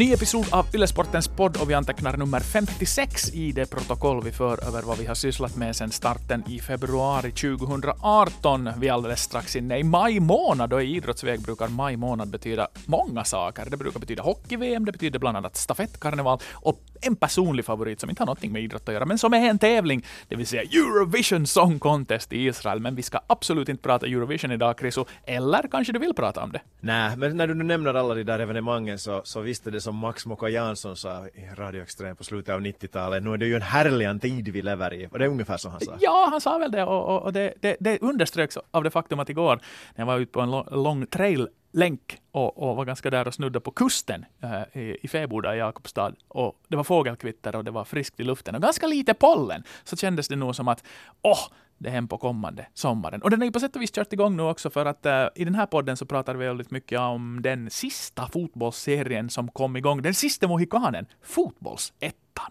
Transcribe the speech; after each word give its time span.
Ny 0.00 0.12
episod 0.12 0.46
av 0.50 0.66
Ylesportens 0.74 1.28
podd 1.28 1.56
och 1.56 1.70
vi 1.70 1.74
antecknar 1.74 2.16
nummer 2.16 2.40
56 2.40 3.34
i 3.34 3.52
det 3.52 3.70
protokoll 3.70 4.24
vi 4.24 4.32
för 4.32 4.68
över 4.68 4.82
vad 4.82 4.98
vi 4.98 5.06
har 5.06 5.14
sysslat 5.14 5.56
med 5.56 5.76
sedan 5.76 5.90
starten 5.90 6.44
i 6.48 6.58
februari 6.58 7.30
2018. 7.30 8.70
Vi 8.78 8.88
är 8.88 8.92
alldeles 8.92 9.22
strax 9.22 9.56
inne 9.56 9.78
i 9.78 9.84
maj 9.84 10.20
månad 10.20 10.72
och 10.72 10.82
i 10.82 10.96
idrottsväg 10.96 11.42
brukar 11.42 11.68
maj 11.68 11.96
månad 11.96 12.28
betyda 12.28 12.68
många 12.86 13.24
saker. 13.24 13.66
Det 13.70 13.76
brukar 13.76 14.00
betyda 14.00 14.22
hockey-VM, 14.22 14.84
det 14.84 14.92
betyder 14.92 15.18
bland 15.18 15.36
annat 15.36 15.56
stafettkarneval 15.56 16.38
och 16.52 16.80
en 17.02 17.16
personlig 17.16 17.64
favorit 17.64 18.00
som 18.00 18.10
inte 18.10 18.22
har 18.22 18.26
någonting 18.26 18.52
med 18.52 18.62
idrott 18.62 18.88
att 18.88 18.94
göra, 18.94 19.06
men 19.06 19.18
som 19.18 19.34
är 19.34 19.50
en 19.50 19.58
tävling, 19.58 20.06
det 20.28 20.36
vill 20.36 20.46
säga 20.46 20.62
Eurovision 20.62 21.46
Song 21.46 21.78
Contest 21.78 22.32
i 22.32 22.46
Israel. 22.46 22.80
Men 22.80 22.94
vi 22.94 23.02
ska 23.02 23.20
absolut 23.26 23.68
inte 23.68 23.82
prata 23.82 24.06
Eurovision 24.06 24.52
idag, 24.52 24.78
Chriso. 24.78 25.04
Eller 25.24 25.68
kanske 25.70 25.92
du 25.92 25.98
vill 25.98 26.14
prata 26.14 26.42
om 26.42 26.52
det? 26.52 26.60
Nej, 26.80 27.16
men 27.16 27.36
när 27.36 27.46
du 27.46 27.54
nu 27.54 27.64
nämner 27.64 27.94
alla 27.94 28.14
de 28.14 28.24
där 28.24 28.38
evenemangen 28.38 28.98
så, 28.98 29.20
så 29.24 29.40
visst 29.40 29.66
är 29.66 29.70
det 29.70 29.80
som 29.90 29.98
Max 29.98 30.26
Mokka 30.26 30.48
Jansson 30.48 30.96
sa 30.96 31.26
i 31.26 31.46
Radio 31.54 31.82
Extrem 31.82 32.16
på 32.16 32.24
slutet 32.24 32.54
av 32.54 32.60
90-talet, 32.60 33.22
nu 33.22 33.32
är 33.32 33.36
det 33.36 33.46
ju 33.46 33.54
en 33.54 33.62
härlig 33.62 34.22
tid 34.22 34.48
vi 34.48 34.62
lever 34.62 34.94
i. 34.94 35.06
Och 35.06 35.18
det 35.18 35.24
är 35.24 35.28
ungefär 35.28 35.56
som 35.56 35.70
han 35.70 35.80
sa. 35.80 35.96
Ja, 36.00 36.28
han 36.30 36.40
sa 36.40 36.58
väl 36.58 36.70
det 36.70 36.84
och, 36.84 37.22
och 37.22 37.32
det, 37.32 37.54
det, 37.60 37.76
det 37.80 37.98
underströks 37.98 38.58
av 38.70 38.84
det 38.84 38.90
faktum 38.90 39.20
att 39.20 39.28
igår 39.28 39.60
när 39.94 40.02
jag 40.02 40.06
var 40.06 40.18
ute 40.18 40.32
på 40.32 40.40
en 40.40 40.82
lång 40.82 41.06
trail 41.06 41.48
länk 41.72 42.18
och, 42.32 42.62
och, 42.62 42.76
var 42.76 42.84
ganska 42.84 43.10
där 43.10 43.26
och 43.26 43.34
snudda 43.34 43.60
på 43.60 43.70
kusten 43.70 44.24
äh, 44.42 44.82
i, 44.82 44.98
i 45.02 45.08
Fäboda 45.08 45.54
i 45.54 45.58
Jakobstad. 45.58 46.12
Och 46.28 46.54
det 46.68 46.76
var 46.76 46.84
fågelkvitter 46.84 47.56
och 47.56 47.64
det 47.64 47.70
var 47.70 47.84
friskt 47.84 48.20
i 48.20 48.24
luften 48.24 48.54
och 48.54 48.62
ganska 48.62 48.86
lite 48.86 49.14
pollen. 49.14 49.64
Så 49.84 49.96
kändes 49.96 50.28
det 50.28 50.36
nog 50.36 50.56
som 50.56 50.68
att 50.68 50.84
åh, 51.22 51.48
det 51.80 51.90
hem 51.90 52.08
på 52.08 52.18
kommande 52.18 52.66
sommaren. 52.74 53.22
Och 53.22 53.30
den 53.30 53.42
är 53.42 53.46
ju 53.46 53.52
på 53.52 53.60
sätt 53.60 53.76
och 53.76 53.82
vis 53.82 53.92
kört 53.92 54.12
igång 54.12 54.36
nu 54.36 54.42
också 54.42 54.70
för 54.70 54.86
att 54.86 55.06
äh, 55.06 55.26
i 55.34 55.44
den 55.44 55.54
här 55.54 55.66
podden 55.66 55.96
så 55.96 56.06
pratar 56.06 56.34
vi 56.34 56.46
väldigt 56.46 56.70
mycket 56.70 57.00
om 57.00 57.42
den 57.42 57.70
sista 57.70 58.28
fotbollsserien 58.32 59.30
som 59.30 59.48
kom 59.48 59.76
igång. 59.76 60.02
Den 60.02 60.14
sista 60.14 60.48
mohikanen, 60.48 61.06
Fotbollsettan. 61.22 62.50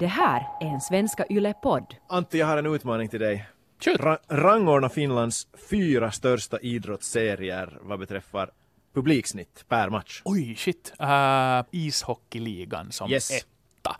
Det 0.00 0.06
här 0.06 0.46
är 0.60 0.66
en 0.66 0.80
Svenska 0.80 1.24
Yle-podd. 1.30 1.94
Antti, 2.08 2.38
jag 2.38 2.46
har 2.46 2.56
en 2.56 2.66
utmaning 2.66 3.08
till 3.08 3.20
dig. 3.20 3.48
Ra 3.98 4.18
rangordna 4.28 4.88
Finlands 4.88 5.48
fyra 5.70 6.10
största 6.10 6.58
idrottsserier 6.58 7.78
vad 7.82 7.98
beträffar 7.98 8.50
publiksnitt 8.94 9.64
per 9.68 9.90
match. 9.90 10.22
Oj, 10.24 10.56
shit. 10.56 10.92
Uh, 11.00 11.64
ishockeyligan 11.70 12.92
som 12.92 13.10
yes. 13.10 13.30
etta. 13.30 13.96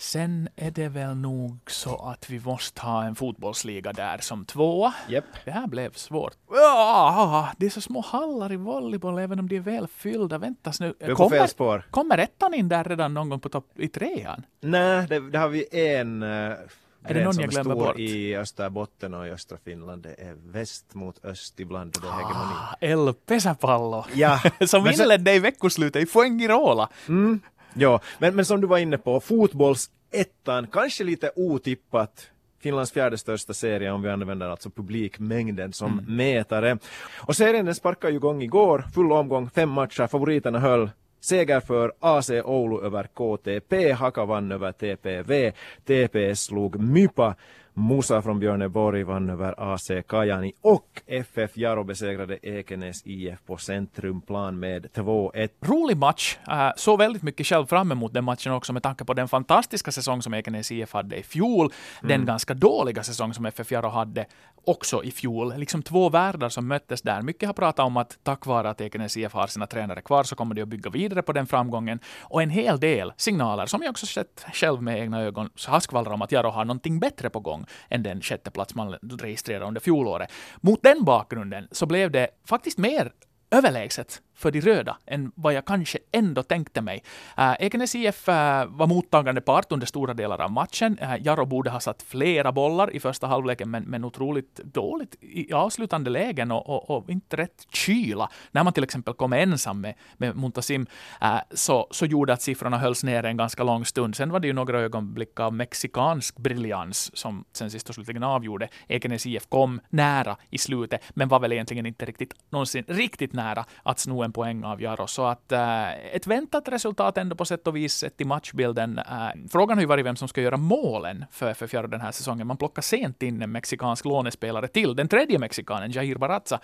Sen 0.00 0.48
är 0.56 0.70
det 0.70 0.88
väl 0.88 1.16
nog 1.16 1.58
så 1.66 1.96
att 1.96 2.30
vi 2.30 2.40
måste 2.40 2.80
ha 2.80 3.04
en 3.04 3.14
fotbollsliga 3.14 3.92
där 3.92 4.18
som 4.18 4.44
tvåa. 4.44 4.94
Yep. 5.08 5.24
Det 5.44 5.50
här 5.50 5.66
blev 5.66 5.92
svårt. 5.92 6.32
Ja, 6.50 7.48
det 7.58 7.66
är 7.66 7.70
så 7.70 7.80
små 7.80 8.00
hallar 8.00 8.52
i 8.52 8.56
volleyboll 8.56 9.18
även 9.18 9.38
om 9.38 9.48
de 9.48 9.56
är 9.56 9.60
väl 9.60 9.86
fyllda. 9.86 10.38
Väntas 10.38 10.80
nu. 10.80 10.94
Du 10.98 11.10
är 11.10 11.14
på 11.14 11.30
fel 11.30 11.48
spår. 11.48 11.86
Kommer 11.90 12.18
ettan 12.18 12.54
in 12.54 12.68
där 12.68 12.84
redan 12.84 13.14
någon 13.14 13.28
gång 13.28 13.40
på 13.40 13.48
topp 13.48 13.66
i 13.76 13.88
trean? 13.88 14.46
Nej, 14.60 15.06
det, 15.08 15.30
det 15.30 15.38
har 15.38 15.48
vi 15.48 15.90
en 15.98 16.22
uh, 16.22 16.56
är 17.04 17.14
det 17.14 17.24
någon 17.24 17.40
jag 17.40 17.50
glömmer 17.50 17.74
bort? 17.74 17.98
i 17.98 18.36
Österbotten 18.36 19.14
och 19.14 19.26
i 19.26 19.30
östra 19.30 19.58
Finland. 19.64 20.02
Det 20.02 20.14
är 20.18 20.36
väst 20.46 20.94
mot 20.94 21.24
öst 21.24 21.60
ibland 21.60 21.96
och 21.96 22.02
det 22.02 22.08
är 22.08 22.12
hegemoni. 22.12 22.54
Ah, 22.54 22.74
El 22.80 23.14
Pesapallo. 23.14 24.04
Ja. 24.14 24.40
som 24.66 24.86
inledde 24.86 25.34
i 25.34 25.38
veckoslutet 25.38 26.02
i 26.02 26.06
Fuengirola. 26.06 26.88
Mm. 27.08 27.40
Ja, 27.74 28.00
men, 28.18 28.36
men 28.36 28.44
som 28.44 28.60
du 28.60 28.66
var 28.66 28.78
inne 28.78 28.98
på, 28.98 29.20
fotbollsettan, 29.20 30.66
kanske 30.72 31.04
lite 31.04 31.30
otippat. 31.36 32.30
Finlands 32.62 32.92
fjärde 32.92 33.18
största 33.18 33.54
serie 33.54 33.90
om 33.90 34.02
vi 34.02 34.10
använder 34.10 34.48
alltså 34.48 34.70
publikmängden 34.70 35.72
som 35.72 35.92
mm. 35.92 36.16
mätare. 36.16 36.78
Och 37.18 37.36
serien 37.36 37.66
den 37.66 37.74
sparkade 37.74 38.12
ju 38.12 38.16
igång 38.16 38.42
igår, 38.42 38.84
full 38.94 39.12
omgång, 39.12 39.50
fem 39.50 39.70
matcher, 39.70 40.06
favoriterna 40.06 40.58
höll 40.58 40.90
Seger 41.20 41.60
för 41.60 41.92
AC 42.00 42.30
Oulu 42.30 42.86
över 42.86 43.06
KTP, 43.14 43.92
Haka 43.92 44.24
vann 44.24 44.52
över 44.52 44.72
TPV, 44.72 45.52
TPS 45.84 46.40
slog 46.40 46.80
Mypa 46.80 47.34
Musa 47.74 48.22
från 48.22 48.38
Björneborg 48.38 49.02
vann 49.02 49.30
över 49.30 49.74
AC 49.74 49.90
Kajani 50.08 50.52
och 50.60 51.02
FF 51.06 51.56
Jaro 51.56 51.84
besegrade 51.84 52.38
Ekenäs 52.42 53.02
IF 53.04 53.38
på 53.46 53.56
Centrumplan 53.56 54.58
med 54.58 54.86
2-1. 54.86 55.48
Rolig 55.60 55.96
match. 55.96 56.38
Uh, 56.48 56.70
såg 56.76 56.98
väldigt 56.98 57.22
mycket 57.22 57.46
själv 57.46 57.66
fram 57.66 57.92
emot 57.92 58.14
den 58.14 58.24
matchen 58.24 58.52
också 58.52 58.72
med 58.72 58.82
tanke 58.82 59.04
på 59.04 59.14
den 59.14 59.28
fantastiska 59.28 59.92
säsong 59.92 60.22
som 60.22 60.34
Ekenäs 60.34 60.72
IF 60.72 60.92
hade 60.92 61.16
i 61.16 61.22
fjol. 61.22 61.72
Mm. 62.02 62.08
Den 62.08 62.26
ganska 62.26 62.54
dåliga 62.54 63.02
säsong 63.02 63.34
som 63.34 63.46
FF 63.46 63.72
Jaro 63.72 63.88
hade 63.88 64.26
också 64.64 65.04
i 65.04 65.10
fjol. 65.10 65.54
Liksom 65.56 65.82
två 65.82 66.08
världar 66.08 66.48
som 66.48 66.68
möttes 66.68 67.02
där. 67.02 67.22
Mycket 67.22 67.46
har 67.46 67.54
pratat 67.54 67.86
om 67.86 67.96
att 67.96 68.18
tack 68.22 68.46
vare 68.46 68.70
att 68.70 68.80
Ekenäs 68.80 69.16
IF 69.16 69.32
har 69.32 69.46
sina 69.46 69.66
tränare 69.66 70.02
kvar 70.02 70.24
så 70.24 70.36
kommer 70.36 70.54
de 70.54 70.62
att 70.62 70.68
bygga 70.68 70.90
vidare 70.90 71.22
på 71.22 71.32
den 71.32 71.46
framgången. 71.46 71.98
Och 72.20 72.42
en 72.42 72.50
hel 72.50 72.80
del 72.80 73.12
signaler 73.16 73.66
som 73.66 73.82
jag 73.82 73.90
också 73.90 74.06
sett 74.06 74.46
själv 74.52 74.82
med 74.82 74.98
egna 74.98 75.20
ögon 75.20 75.50
har 75.66 75.80
skvallrat 75.80 76.14
om 76.14 76.22
att 76.22 76.32
Jaro 76.32 76.50
har 76.50 76.64
någonting 76.64 77.00
bättre 77.00 77.30
på 77.30 77.40
gång 77.40 77.59
än 77.88 78.02
den 78.02 78.22
sjätte 78.22 78.50
plats 78.50 78.74
man 78.74 78.92
registrerade 79.20 79.66
under 79.66 79.80
fjolåret. 79.80 80.32
Mot 80.60 80.82
den 80.82 81.04
bakgrunden 81.04 81.68
så 81.70 81.86
blev 81.86 82.10
det 82.10 82.28
faktiskt 82.44 82.78
mer 82.78 83.12
överlägset 83.50 84.22
för 84.40 84.50
de 84.50 84.60
röda 84.60 84.96
än 85.06 85.32
vad 85.34 85.52
jag 85.52 85.64
kanske 85.64 85.98
ändå 86.12 86.42
tänkte 86.42 86.80
mig. 86.80 87.02
Äh, 87.38 87.52
Ekenäs 87.58 87.94
IF 87.94 88.28
äh, 88.28 88.66
var 88.66 88.86
mottagande 88.86 89.40
part 89.40 89.72
under 89.72 89.86
stora 89.86 90.14
delar 90.14 90.40
av 90.40 90.52
matchen. 90.52 90.98
Äh, 90.98 91.22
Jaro 91.22 91.46
borde 91.46 91.70
ha 91.70 91.80
satt 91.80 92.02
flera 92.02 92.52
bollar 92.52 92.96
i 92.96 93.00
första 93.00 93.26
halvleken, 93.26 93.70
men, 93.70 93.82
men 93.82 94.04
otroligt 94.04 94.56
dåligt 94.56 95.16
i 95.20 95.52
avslutande 95.52 96.10
lägen 96.10 96.50
och, 96.50 96.68
och, 96.68 96.90
och 96.90 97.10
inte 97.10 97.36
rätt 97.36 97.66
kyla. 97.72 98.30
När 98.50 98.64
man 98.64 98.72
till 98.72 98.84
exempel 98.84 99.14
kom 99.14 99.32
ensam 99.32 99.80
med, 99.80 99.94
med 100.16 100.36
Muntasim 100.36 100.86
äh, 101.20 101.36
så, 101.50 101.86
så 101.90 102.06
gjorde 102.06 102.32
att 102.32 102.42
siffrorna 102.42 102.78
hölls 102.78 103.04
ner 103.04 103.24
en 103.24 103.36
ganska 103.36 103.62
lång 103.64 103.84
stund. 103.84 104.16
Sen 104.16 104.30
var 104.30 104.40
det 104.40 104.46
ju 104.46 104.52
några 104.52 104.80
ögonblick 104.80 105.40
av 105.40 105.52
mexikansk 105.52 106.38
briljans 106.38 107.16
som 107.16 107.44
sen 107.52 107.70
sist 107.70 107.88
och 107.88 107.94
slutligen 107.94 108.22
avgjorde. 108.22 108.68
Ekenäs 108.88 109.26
IF 109.26 109.46
kom 109.48 109.80
nära 109.88 110.36
i 110.50 110.58
slutet, 110.58 111.02
men 111.10 111.28
var 111.28 111.40
väl 111.40 111.52
egentligen 111.52 111.86
inte 111.86 112.04
riktigt 112.04 112.34
någonsin 112.50 112.84
riktigt 112.88 113.32
nära 113.32 113.64
att 113.82 113.98
sno 113.98 114.22
en 114.22 114.29
poäng 114.32 114.64
av 114.64 114.82
Jaro. 114.82 115.06
Så 115.06 115.26
att 115.26 115.52
äh, 115.52 116.14
ett 116.14 116.26
väntat 116.26 116.68
resultat 116.68 117.18
ändå 117.18 117.36
på 117.36 117.44
sätt 117.44 117.66
och 117.66 117.76
vis 117.76 117.94
sett 117.94 118.20
i 118.20 118.24
matchbilden. 118.24 118.98
Äh, 118.98 119.04
frågan 119.50 119.78
har 119.78 119.82
ju 119.82 119.86
varit 119.86 120.06
vem 120.06 120.16
som 120.16 120.28
ska 120.28 120.40
göra 120.40 120.56
målen 120.56 121.24
för 121.30 121.54
för 121.54 121.66
Fjärde 121.66 121.88
den 121.88 122.00
här 122.00 122.12
säsongen. 122.12 122.46
Man 122.46 122.56
plockar 122.56 122.82
sent 122.82 123.22
in 123.22 123.42
en 123.42 123.52
mexikansk 123.52 124.04
lånespelare 124.04 124.68
till, 124.68 124.96
den 124.96 125.08
tredje 125.08 125.38
mexikanen, 125.38 125.90
Jair 125.92 126.16
Baratza, 126.16 126.60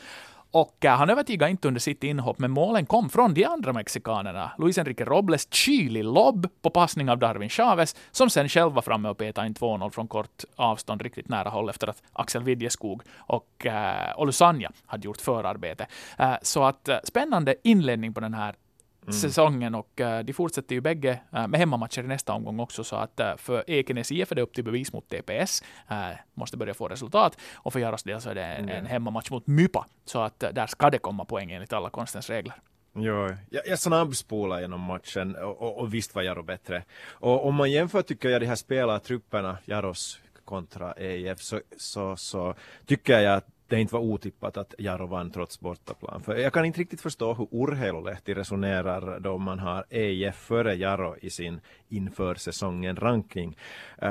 och 0.56 0.84
uh, 0.84 0.90
han 0.90 1.10
övertygade 1.10 1.50
inte 1.50 1.68
under 1.68 1.80
sitt 1.80 2.04
inhopp, 2.04 2.38
men 2.38 2.50
målen 2.50 2.86
kom 2.86 3.10
från 3.10 3.34
de 3.34 3.44
andra 3.44 3.72
mexikanerna. 3.72 4.52
Luis 4.58 4.78
Enrique 4.78 5.04
Robles 5.04 5.48
kylig 5.50 6.04
lobb 6.04 6.48
på 6.62 6.70
passning 6.70 7.10
av 7.10 7.18
Darwin 7.18 7.48
Chavez, 7.48 7.96
som 8.10 8.30
sen 8.30 8.48
själv 8.48 8.72
var 8.72 8.82
framme 8.82 9.08
och 9.08 9.18
petade 9.18 9.46
in 9.46 9.54
2-0 9.54 9.90
från 9.90 10.08
kort 10.08 10.44
avstånd, 10.56 11.02
riktigt 11.02 11.28
nära 11.28 11.48
håll 11.48 11.68
efter 11.68 11.88
att 11.88 12.02
Axel 12.12 12.42
Widjeskog 12.42 13.02
och 13.16 13.66
uh, 13.66 14.20
Olusanya 14.20 14.72
hade 14.86 15.04
gjort 15.04 15.20
förarbete. 15.20 15.86
Uh, 16.20 16.34
så 16.42 16.64
att 16.64 16.88
spännande 17.04 17.54
inledning 17.62 18.14
på 18.14 18.20
den 18.20 18.34
här 18.34 18.54
Mm. 19.06 19.12
säsongen 19.12 19.74
och 19.74 20.00
uh, 20.00 20.18
de 20.18 20.32
fortsätter 20.32 20.74
ju 20.74 20.80
bägge 20.80 21.20
uh, 21.34 21.46
med 21.46 21.60
hemmamatcher 21.60 22.00
i 22.00 22.06
nästa 22.06 22.32
omgång 22.32 22.60
också 22.60 22.84
så 22.84 22.96
att 22.96 23.20
uh, 23.20 23.36
för 23.36 23.64
Ekenäs 23.66 24.12
IF 24.12 24.32
är 24.32 24.36
det 24.36 24.42
upp 24.42 24.54
till 24.54 24.64
bevis 24.64 24.92
mot 24.92 25.08
TPS, 25.08 25.62
måste 26.34 26.56
börja 26.56 26.74
få 26.74 26.88
resultat 26.88 27.38
och 27.54 27.72
för 27.72 27.80
Jaros 27.80 28.02
del 28.02 28.20
så 28.20 28.30
är 28.30 28.34
det 28.34 28.44
en, 28.44 28.64
mm. 28.64 28.76
en 28.76 28.86
hemmamatch 28.86 29.30
mot 29.30 29.46
Mypa 29.46 29.86
så 30.04 30.20
att 30.20 30.40
där 30.40 30.66
ska 30.66 30.90
det 30.90 30.98
komma 30.98 31.24
poäng 31.24 31.52
enligt 31.52 31.72
alla 31.72 31.90
konstens 31.90 32.30
regler. 32.30 32.54
Jo, 32.98 33.28
jag, 33.50 33.62
jag 33.66 33.78
snabbspolar 33.78 34.60
genom 34.60 34.80
matchen 34.80 35.36
och, 35.36 35.62
och, 35.62 35.78
och 35.78 35.94
visst 35.94 36.14
var 36.14 36.22
Jaro 36.22 36.42
bättre. 36.42 36.84
Och 37.10 37.46
om 37.46 37.54
man 37.54 37.70
jämför 37.70 38.02
tycker 38.02 38.28
jag 38.28 38.42
de 38.42 38.46
här 38.46 38.54
spelartrupperna, 38.54 39.58
Jaros 39.64 40.20
kontra 40.44 40.92
EIF, 40.92 41.40
så, 41.40 41.60
så, 41.76 42.16
så 42.16 42.54
tycker 42.86 43.20
jag 43.20 43.36
att 43.36 43.46
det 43.68 43.80
inte 43.80 43.94
var 43.94 44.00
otippat 44.00 44.56
att 44.56 44.74
Jaro 44.78 45.06
vann 45.06 45.30
trots 45.30 45.60
bortaplan. 45.60 46.22
För 46.22 46.36
jag 46.36 46.52
kan 46.52 46.64
inte 46.64 46.80
riktigt 46.80 47.00
förstå 47.00 47.34
hur 47.34 47.48
Urheilulehti 47.50 48.34
resonerar 48.34 49.20
då 49.20 49.38
man 49.38 49.58
har 49.58 49.84
EIF 49.90 50.36
före 50.36 50.74
Jaro 50.74 51.16
i 51.20 51.30
sin 51.30 51.60
inför 51.88 52.34
säsongen 52.34 52.96
ranking. 52.96 53.56
Uh, 54.02 54.08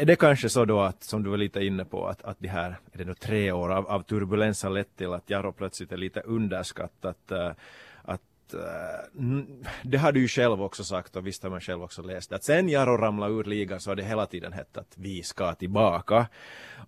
är 0.00 0.04
det 0.04 0.16
kanske 0.16 0.48
så 0.48 0.64
då 0.64 0.80
att, 0.80 1.02
som 1.02 1.22
du 1.22 1.30
var 1.30 1.36
lite 1.36 1.64
inne 1.64 1.84
på, 1.84 2.06
att, 2.06 2.22
att 2.22 2.36
de 2.38 2.48
här, 2.48 2.76
är 2.92 2.98
det 2.98 3.04
nu 3.04 3.14
tre 3.14 3.52
år 3.52 3.72
av, 3.72 3.86
av 3.86 4.02
turbulens 4.02 4.62
har 4.62 4.70
lett 4.70 4.96
till 4.96 5.12
att 5.12 5.30
Jaro 5.30 5.52
plötsligt 5.52 5.92
är 5.92 5.96
lite 5.96 6.20
underskattat. 6.20 7.32
Uh, 7.32 7.50
Eh, 8.54 9.30
det 9.82 9.98
har 9.98 10.12
du 10.12 10.20
ju 10.20 10.28
själv 10.28 10.62
också 10.62 10.84
sagt 10.84 11.16
och 11.16 11.26
visst 11.26 11.42
har 11.42 11.50
man 11.50 11.60
själv 11.60 11.82
också 11.82 12.02
läst 12.02 12.32
att 12.32 12.44
sen 12.44 12.68
Jaro 12.68 12.96
ramlade 12.96 13.34
ur 13.34 13.44
ligan 13.44 13.80
så 13.80 13.90
har 13.90 13.96
det 13.96 14.04
hela 14.04 14.26
tiden 14.26 14.52
hett 14.52 14.76
att 14.76 14.92
vi 14.94 15.22
ska 15.22 15.54
tillbaka. 15.54 16.26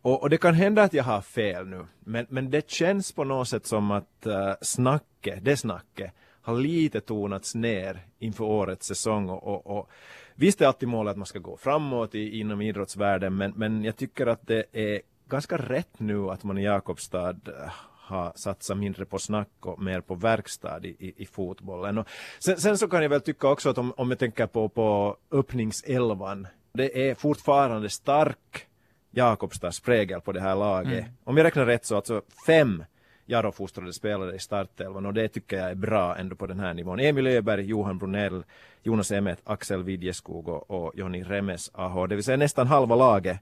Och, 0.02 0.22
och, 0.22 0.30
det 0.30 0.36
kan 0.36 0.54
hända 0.54 0.82
att 0.82 0.94
jag 0.94 1.04
har 1.04 1.20
fel 1.20 1.66
nu 1.66 1.86
men, 2.00 2.26
men 2.28 2.50
det 2.50 2.70
känns 2.70 3.12
på 3.12 3.24
något 3.24 3.48
sätt 3.48 3.66
som 3.66 3.90
att 3.90 4.26
uh, 4.26 4.52
snacket, 4.60 5.44
det 5.44 5.56
snacket 5.56 6.12
har 6.42 6.56
lite 6.56 7.00
tonats 7.00 7.54
ner 7.54 8.06
inför 8.18 8.44
årets 8.44 8.86
säsong 8.86 9.28
och, 9.28 9.46
och, 9.46 9.78
och 9.78 9.90
visst 10.34 10.60
är 10.60 10.66
alltid 10.66 10.88
målet 10.88 11.10
att 11.10 11.16
man 11.16 11.26
ska 11.26 11.38
gå 11.38 11.56
framåt 11.56 12.14
i, 12.14 12.40
inom 12.40 12.60
idrottsvärlden 12.60 13.36
men, 13.36 13.52
men 13.56 13.84
jag 13.84 13.96
tycker 13.96 14.26
att 14.26 14.46
det 14.46 14.64
är 14.72 15.00
ganska 15.28 15.56
rätt 15.56 16.00
nu 16.00 16.30
att 16.30 16.44
man 16.44 16.58
i 16.58 16.64
Jakobstad 16.64 17.36
eh, 17.46 17.72
ha 18.08 18.32
satsat 18.36 18.76
mindre 18.76 19.04
på 19.04 19.18
snack 19.18 19.48
och 19.60 19.82
mer 19.82 20.00
på 20.00 20.14
verkstad 20.14 20.80
i, 20.84 20.88
i, 20.88 21.22
i 21.22 21.26
fotbollen. 21.26 22.04
Sen, 22.38 22.56
sen, 22.56 22.78
så 22.78 22.88
kan 22.88 23.02
jag 23.02 23.08
väl 23.08 23.20
tycka 23.20 23.48
också 23.48 23.70
att 23.70 23.78
om, 23.78 23.92
om 23.96 24.10
jag 24.10 24.18
tänker 24.18 24.46
på, 24.46 24.68
på 24.68 25.16
öppningselvan, 25.30 26.46
det 26.72 27.08
är 27.08 27.14
fortfarande 27.14 27.90
stark 27.90 28.66
Jakobstads 29.10 29.80
prägel 29.80 30.20
på 30.20 30.32
det 30.32 30.40
här 30.40 30.56
laget. 30.56 31.04
Mm. 31.04 31.10
Om 31.24 31.36
jag 31.36 31.44
räknar 31.44 31.66
rätt 31.66 31.84
så 31.84 31.96
alltså 31.96 32.22
fem 32.46 32.84
Jaro-fostrade 33.26 33.92
spelare 33.92 34.34
i 34.34 34.38
startelvan 34.38 35.06
och 35.06 35.14
det 35.14 35.28
tycker 35.28 35.56
jag 35.56 35.70
är 35.70 35.74
bra 35.74 36.16
ändå 36.16 36.36
på 36.36 36.46
den 36.46 36.60
här 36.60 36.74
nivån. 36.74 37.00
Emil 37.00 37.26
Öberg, 37.26 37.64
Johan 37.64 37.98
Brunell, 37.98 38.44
Jonas 38.82 39.12
Emmet, 39.12 39.40
Axel 39.44 39.82
Widjeskog 39.82 40.48
och, 40.48 40.70
och 40.70 40.92
Joni 40.96 41.22
Remes 41.22 41.70
Aho, 41.74 42.06
det 42.06 42.14
vill 42.14 42.24
säga 42.24 42.36
nästan 42.36 42.66
halva 42.66 42.96
laget. 42.96 43.38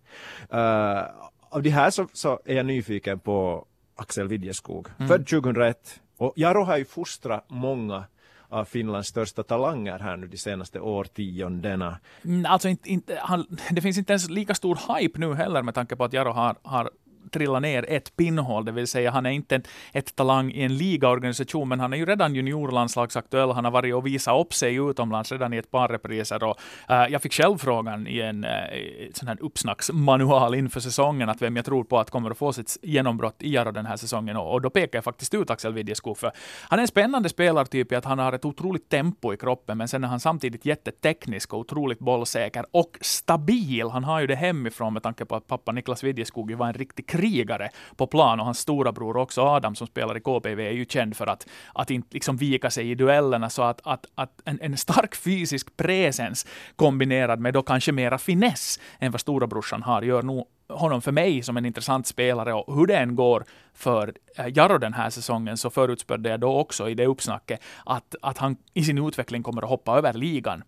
Uh, 0.55 1.03
av 1.49 1.63
de 1.63 1.71
här 1.71 1.91
så, 1.91 2.09
så, 2.13 2.41
är 2.45 2.55
jag 2.55 2.67
nyfiken 2.67 3.19
på 3.19 3.67
Axel 3.97 4.29
Widjeskog, 4.29 4.89
mm. 4.99 5.09
född 5.09 5.27
2001 5.27 6.01
och 6.17 6.33
Jaro 6.37 6.65
har 6.65 6.77
ju 6.77 6.85
fostrat 6.85 7.45
många 7.49 8.05
av 8.49 8.65
Finlands 8.65 9.09
största 9.09 9.43
talanger 9.43 9.99
här 9.99 10.17
nu 10.17 10.27
de 10.27 10.39
senaste 10.39 10.81
årtiondena. 10.81 11.99
Mm, 12.25 12.47
alltså 12.47 12.69
inte, 12.69 12.91
inte, 12.91 13.19
han, 13.23 13.47
det 13.71 13.81
finns 13.81 13.99
inte 13.99 14.13
ens 14.13 14.31
lika 14.31 14.55
stor 14.55 14.79
hype 14.99 15.19
nu 15.19 15.35
heller 15.35 15.63
med 15.63 15.75
tanke 15.75 15.97
på 15.97 16.05
att 16.05 16.13
Jaro 16.13 16.31
har, 16.31 16.57
har 16.63 16.91
trilla 17.31 17.61
ner 17.61 17.85
ett 17.89 18.17
pinnhål, 18.17 18.65
det 18.65 18.73
vill 18.73 18.87
säga 18.87 19.11
han 19.11 19.27
är 19.27 19.31
inte 19.31 19.61
ett 19.93 20.17
talang 20.17 20.51
i 20.51 20.63
en 20.63 20.77
ligaorganisation, 20.77 21.69
men 21.69 21.81
han 21.81 21.93
är 21.93 21.97
ju 21.97 22.07
redan 22.07 22.35
juniorlandslagsaktuell. 22.35 23.51
Han 23.51 23.65
har 23.65 23.73
varit 23.73 23.95
och 23.95 24.07
visat 24.07 24.41
upp 24.41 24.55
sig 24.55 24.75
utomlands 24.77 25.33
redan 25.33 25.53
i 25.53 25.57
ett 25.57 25.71
par 25.71 25.89
repriser. 25.89 26.45
Och, 26.45 26.61
uh, 26.91 27.07
jag 27.13 27.23
fick 27.23 27.33
själv 27.33 27.59
frågan 27.59 28.07
i 28.07 28.21
en 28.21 28.45
eh, 28.45 28.51
uh, 28.51 29.13
sån 29.15 29.29
här 29.29 29.37
uppsnacksmanual 29.41 30.55
inför 30.55 30.81
säsongen 30.81 31.29
att 31.29 31.43
vem 31.43 31.57
jag 31.57 31.65
tror 31.65 31.85
på 31.85 31.99
att 31.99 32.11
kommer 32.11 32.31
att 32.31 32.39
få 32.39 32.53
sitt 32.53 32.79
genombrott 32.83 33.43
i 33.43 33.55
Jaro 33.55 33.71
den 33.71 33.87
här 33.87 33.97
säsongen. 33.97 34.37
Och, 34.37 34.53
och 34.53 34.63
då 34.63 34.71
pekar 34.71 34.97
jag 34.97 35.05
faktiskt 35.05 35.35
ut 35.35 35.51
Axel 35.51 35.73
Widjeskog, 35.73 36.19
för 36.19 36.33
han 36.63 36.79
är 36.79 36.83
en 36.83 36.89
spännande 36.89 37.29
spelartyp 37.29 37.93
i 37.93 37.95
att 37.95 38.05
han 38.05 38.19
har 38.19 38.33
ett 38.33 38.45
otroligt 38.45 38.89
tempo 38.89 39.35
i 39.35 39.37
kroppen, 39.37 39.79
men 39.79 39.89
sen 39.89 40.05
är 40.05 40.09
han 40.09 40.21
samtidigt 40.21 40.67
jätteteknisk 40.67 41.53
och 41.53 41.61
otroligt 41.61 41.99
bollsäker 41.99 42.65
och 42.71 42.99
stabil. 43.01 43.89
Han 43.89 44.05
har 44.05 44.21
ju 44.21 44.27
det 44.27 44.35
hemifrån 44.35 44.93
med 44.93 45.03
tanke 45.03 45.25
på 45.25 45.37
att 45.37 45.47
pappa 45.47 45.73
Niklas 45.73 46.05
Widjeskog 46.05 46.53
var 46.53 46.67
en 46.67 46.75
riktig 46.75 47.07
krigare 47.17 47.71
på 47.97 48.07
plan. 48.07 48.41
Och 48.41 48.47
hans 48.47 48.59
stora 48.59 48.93
bror 48.93 49.17
också 49.17 49.43
Adam 49.43 49.75
som 49.75 49.87
spelar 49.87 50.17
i 50.17 50.21
KPV 50.21 50.67
är 50.67 50.73
ju 50.73 50.85
känd 50.85 51.17
för 51.17 51.27
att, 51.27 51.47
att 51.75 51.91
inte 51.91 52.09
liksom 52.11 52.37
vika 52.37 52.71
sig 52.71 52.91
i 52.91 52.95
duellerna. 52.95 53.51
Så 53.51 53.63
att, 53.63 53.81
att, 53.85 54.07
att 54.15 54.41
en, 54.45 54.59
en 54.63 54.77
stark 54.77 55.15
fysisk 55.15 55.77
presens 55.77 56.47
kombinerad 56.77 57.41
med 57.41 57.55
då 57.55 57.63
kanske 57.63 57.93
mera 57.93 58.19
finess 58.19 58.81
än 58.99 59.13
vad 59.13 59.21
storabrorsan 59.21 59.83
har 59.83 60.03
gör 60.03 60.23
nog 60.23 60.47
honom 60.69 61.03
för 61.03 61.13
mig 61.13 61.43
som 61.43 61.57
en 61.57 61.67
intressant 61.67 62.07
spelare. 62.07 62.55
Och 62.55 62.75
hur 62.75 62.87
det 62.87 62.97
än 62.97 63.17
går 63.17 63.45
för 63.75 64.15
eh, 64.37 64.47
Jarro 64.55 64.79
den 64.79 64.95
här 64.95 65.11
säsongen 65.11 65.57
så 65.57 65.71
förutspådde 65.71 66.29
jag 66.29 66.41
då 66.41 66.59
också 66.59 66.89
i 66.89 66.95
det 66.95 67.07
uppsnacket 67.07 67.61
att, 67.85 68.15
att 68.23 68.39
han 68.39 68.57
i 68.75 68.85
sin 68.85 69.07
utveckling 69.07 69.43
kommer 69.43 69.63
att 69.63 69.69
hoppa 69.69 69.99
över 69.99 70.13
ligan 70.13 70.65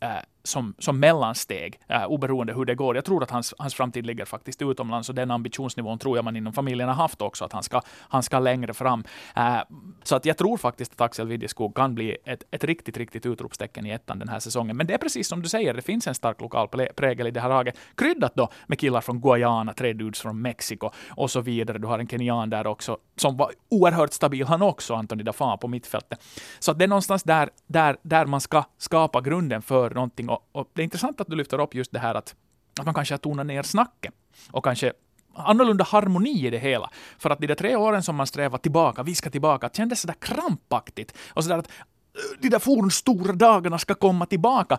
äh, 0.00 0.08
som, 0.42 0.74
som 0.78 1.00
mellansteg, 1.00 1.80
äh, 1.88 2.04
oberoende 2.04 2.52
hur 2.52 2.64
det 2.64 2.74
går. 2.74 2.94
Jag 2.94 3.04
tror 3.04 3.22
att 3.22 3.30
hans, 3.30 3.54
hans 3.58 3.74
framtid 3.74 4.06
ligger 4.06 4.24
faktiskt 4.24 4.62
utomlands 4.62 5.08
och 5.08 5.14
den 5.14 5.30
ambitionsnivån 5.30 5.98
tror 5.98 6.16
jag 6.16 6.24
man 6.24 6.36
inom 6.36 6.52
familjen 6.52 6.88
har 6.88 6.96
haft 6.96 7.22
också, 7.22 7.44
att 7.44 7.52
han 7.52 7.62
ska, 7.62 7.80
han 7.98 8.22
ska 8.22 8.38
längre 8.38 8.74
fram. 8.74 9.04
Äh, 9.36 9.58
så 10.02 10.16
att 10.16 10.24
jag 10.24 10.36
tror 10.36 10.56
faktiskt 10.56 10.92
att 10.92 11.00
Axel 11.00 11.26
Widjeskog 11.26 11.76
kan 11.76 11.94
bli 11.94 12.16
ett, 12.24 12.42
ett 12.50 12.64
riktigt, 12.64 12.96
riktigt 12.96 13.26
utropstecken 13.26 13.86
i 13.86 13.90
ettan 13.90 14.18
den 14.18 14.28
här 14.28 14.40
säsongen. 14.40 14.76
Men 14.76 14.86
det 14.86 14.94
är 14.94 14.98
precis 14.98 15.28
som 15.28 15.42
du 15.42 15.48
säger, 15.48 15.74
det 15.74 15.82
finns 15.82 16.06
en 16.06 16.14
stark 16.14 16.40
lokal 16.40 16.68
prägel 16.96 17.26
i 17.26 17.30
det 17.30 17.40
här 17.40 17.48
laget. 17.48 17.78
Kryddat 17.94 18.34
då 18.34 18.48
med 18.66 18.78
killar 18.78 19.00
från 19.00 19.20
Guyana, 19.20 19.72
tre 19.72 19.92
dudes 19.92 20.20
från 20.20 20.42
Mexiko 20.42 20.90
och 21.08 21.30
så 21.30 21.40
vidare. 21.40 21.78
Du 21.78 21.86
har 21.86 21.98
en 21.98 22.08
kenyan 22.08 22.50
där 22.50 22.66
också, 22.66 22.98
som 23.16 23.36
var 23.36 23.52
oerhört 23.68 24.12
stabil 24.12 24.46
han 24.46 24.62
också, 24.62 24.94
Anthony 24.94 25.22
Dafa 25.22 25.56
på 25.56 25.68
mittfältet. 25.68 26.22
Så 26.58 26.70
att 26.70 26.78
det 26.78 26.84
är 26.84 26.88
någonstans 26.88 27.22
där, 27.22 27.50
där, 27.66 27.96
där 28.02 28.26
man 28.26 28.40
ska 28.40 28.64
skapa 28.78 29.20
grunden 29.20 29.62
för 29.62 29.90
någonting 29.90 30.29
och, 30.30 30.48
och, 30.52 30.70
det 30.72 30.82
är 30.82 30.84
intressant 30.84 31.20
att 31.20 31.26
du 31.26 31.36
lyfter 31.36 31.60
upp 31.60 31.74
just 31.74 31.92
det 31.92 31.98
här 31.98 32.14
att, 32.14 32.34
att 32.78 32.84
man 32.84 32.94
kanske 32.94 33.14
har 33.14 33.18
tonat 33.18 33.46
ner 33.46 33.62
snacket 33.62 34.14
och 34.50 34.64
kanske 34.64 34.92
annorlunda 35.34 35.84
harmoni 35.84 36.46
i 36.46 36.50
det 36.50 36.58
hela. 36.58 36.90
För 37.18 37.30
att 37.30 37.38
de 37.38 37.46
där 37.46 37.54
tre 37.54 37.76
åren 37.76 38.02
som 38.02 38.16
man 38.16 38.26
strävar 38.26 38.58
tillbaka, 38.58 39.02
vi 39.02 39.14
ska 39.14 39.30
tillbaka, 39.30 39.68
det 39.68 39.76
kändes 39.76 40.00
sådär 40.00 40.14
krampaktigt. 40.20 41.16
Och 41.28 41.44
sådär 41.44 41.58
att 41.58 41.68
eh, 41.68 42.40
de 42.40 42.48
där 42.48 42.58
fornstora 42.58 43.32
dagarna 43.32 43.78
ska 43.78 43.94
komma 43.94 44.26
tillbaka. 44.26 44.78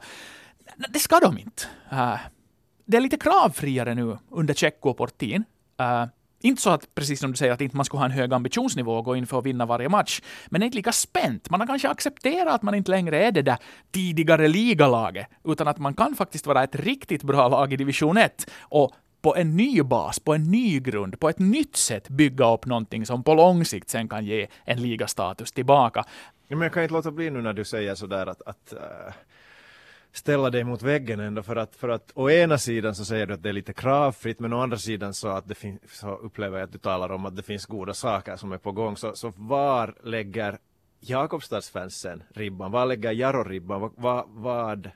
Det 0.90 1.00
ska 1.00 1.20
de 1.20 1.38
inte. 1.38 1.64
Uh, 1.92 2.18
det 2.86 2.98
är 2.98 3.02
lite 3.02 3.18
kravfriare 3.18 3.96
nu 3.96 4.18
under 4.30 4.54
Tjecko 4.54 4.90
och 4.90 4.96
äh, 4.96 4.98
Portin. 4.98 5.44
Uh, 5.82 6.06
inte 6.42 6.62
så 6.62 6.70
att, 6.70 6.96
precis 6.96 7.20
som 7.20 7.32
du 7.32 7.38
säger, 7.38 7.54
att 7.54 7.62
inte 7.62 7.76
man 7.76 7.86
skulle 7.86 8.00
ha 8.00 8.06
en 8.06 8.12
hög 8.12 8.34
ambitionsnivå 8.34 8.94
och 8.94 9.06
gå 9.06 9.16
in 9.16 9.28
för 9.28 9.40
att 9.40 9.46
vinna 9.46 9.66
varje 9.66 9.90
match. 9.90 10.22
Men 10.50 10.62
det 10.62 10.64
är 10.64 10.66
inte 10.66 10.78
lika 10.78 10.92
spänt. 10.92 11.50
Man 11.50 11.60
har 11.60 11.68
kanske 11.68 11.90
accepterat 11.90 12.54
att 12.54 12.62
man 12.62 12.76
inte 12.76 12.92
längre 12.92 13.26
är 13.26 13.32
det 13.32 13.42
där 13.42 13.58
tidigare 13.92 14.48
ligalaget, 14.48 15.28
utan 15.44 15.68
att 15.68 15.78
man 15.78 15.94
kan 15.94 16.16
faktiskt 16.16 16.48
vara 16.48 16.64
ett 16.64 16.76
riktigt 16.76 17.24
bra 17.24 17.48
lag 17.48 17.74
i 17.74 17.78
division 17.78 18.18
1 18.18 18.52
och 18.60 18.92
på 19.22 19.36
en 19.36 19.58
ny 19.58 19.84
bas, 19.84 20.20
på 20.20 20.34
en 20.34 20.52
ny 20.52 20.80
grund, 20.80 21.20
på 21.20 21.30
ett 21.30 21.40
nytt 21.40 21.76
sätt 21.76 22.10
bygga 22.10 22.54
upp 22.54 22.66
någonting 22.66 23.06
som 23.06 23.24
på 23.24 23.34
lång 23.34 23.66
sikt 23.66 23.90
sen 23.90 24.10
kan 24.10 24.26
ge 24.26 24.48
en 24.66 24.82
ligastatus 24.82 25.52
tillbaka. 25.52 26.04
Men 26.48 26.62
jag 26.62 26.74
kan 26.74 26.84
inte 26.84 26.94
låta 26.94 27.12
bli 27.12 27.30
nu 27.30 27.42
när 27.42 27.54
du 27.54 27.66
säger 27.66 27.96
sådär 27.96 28.28
att, 28.28 28.42
att 28.42 28.74
uh 28.74 29.14
ställa 30.14 30.50
dig 30.50 30.64
mot 30.64 30.82
väggen 30.82 31.20
ändå 31.20 31.44
för 31.44 31.56
att, 31.56 31.76
för 31.76 31.90
att 31.90 32.12
å 32.16 32.30
ena 32.30 32.58
sidan 32.58 32.96
så 32.96 33.06
säger 33.06 33.26
du 33.28 33.34
att 33.34 33.44
det 33.44 33.50
är 33.50 33.54
lite 33.54 33.74
kravfritt 33.74 34.40
men 34.40 34.54
å 34.54 34.62
andra 34.62 34.78
sidan 34.78 35.14
så, 35.14 35.28
att 35.28 35.48
det 35.48 35.56
fin- 35.56 35.80
så 35.92 36.16
upplever 36.16 36.58
jag 36.58 36.66
att 36.66 36.72
du 36.72 36.78
talar 36.78 37.12
om 37.12 37.26
att 37.26 37.36
det 37.36 37.44
finns 37.44 37.66
goda 37.66 37.94
saker 37.94 38.36
som 38.36 38.52
är 38.52 38.58
på 38.58 38.72
gång. 38.72 38.98
Så, 38.98 39.16
så 39.16 39.34
var 39.36 39.96
lägger 40.04 40.58
Jakobstadsfansen 41.00 42.24
ribban? 42.34 42.72
Var 42.72 42.86
lägger 42.86 43.12
Jarro 43.12 43.44
ribban? 43.44 43.82
Var, 43.82 44.26
var, 44.28 44.92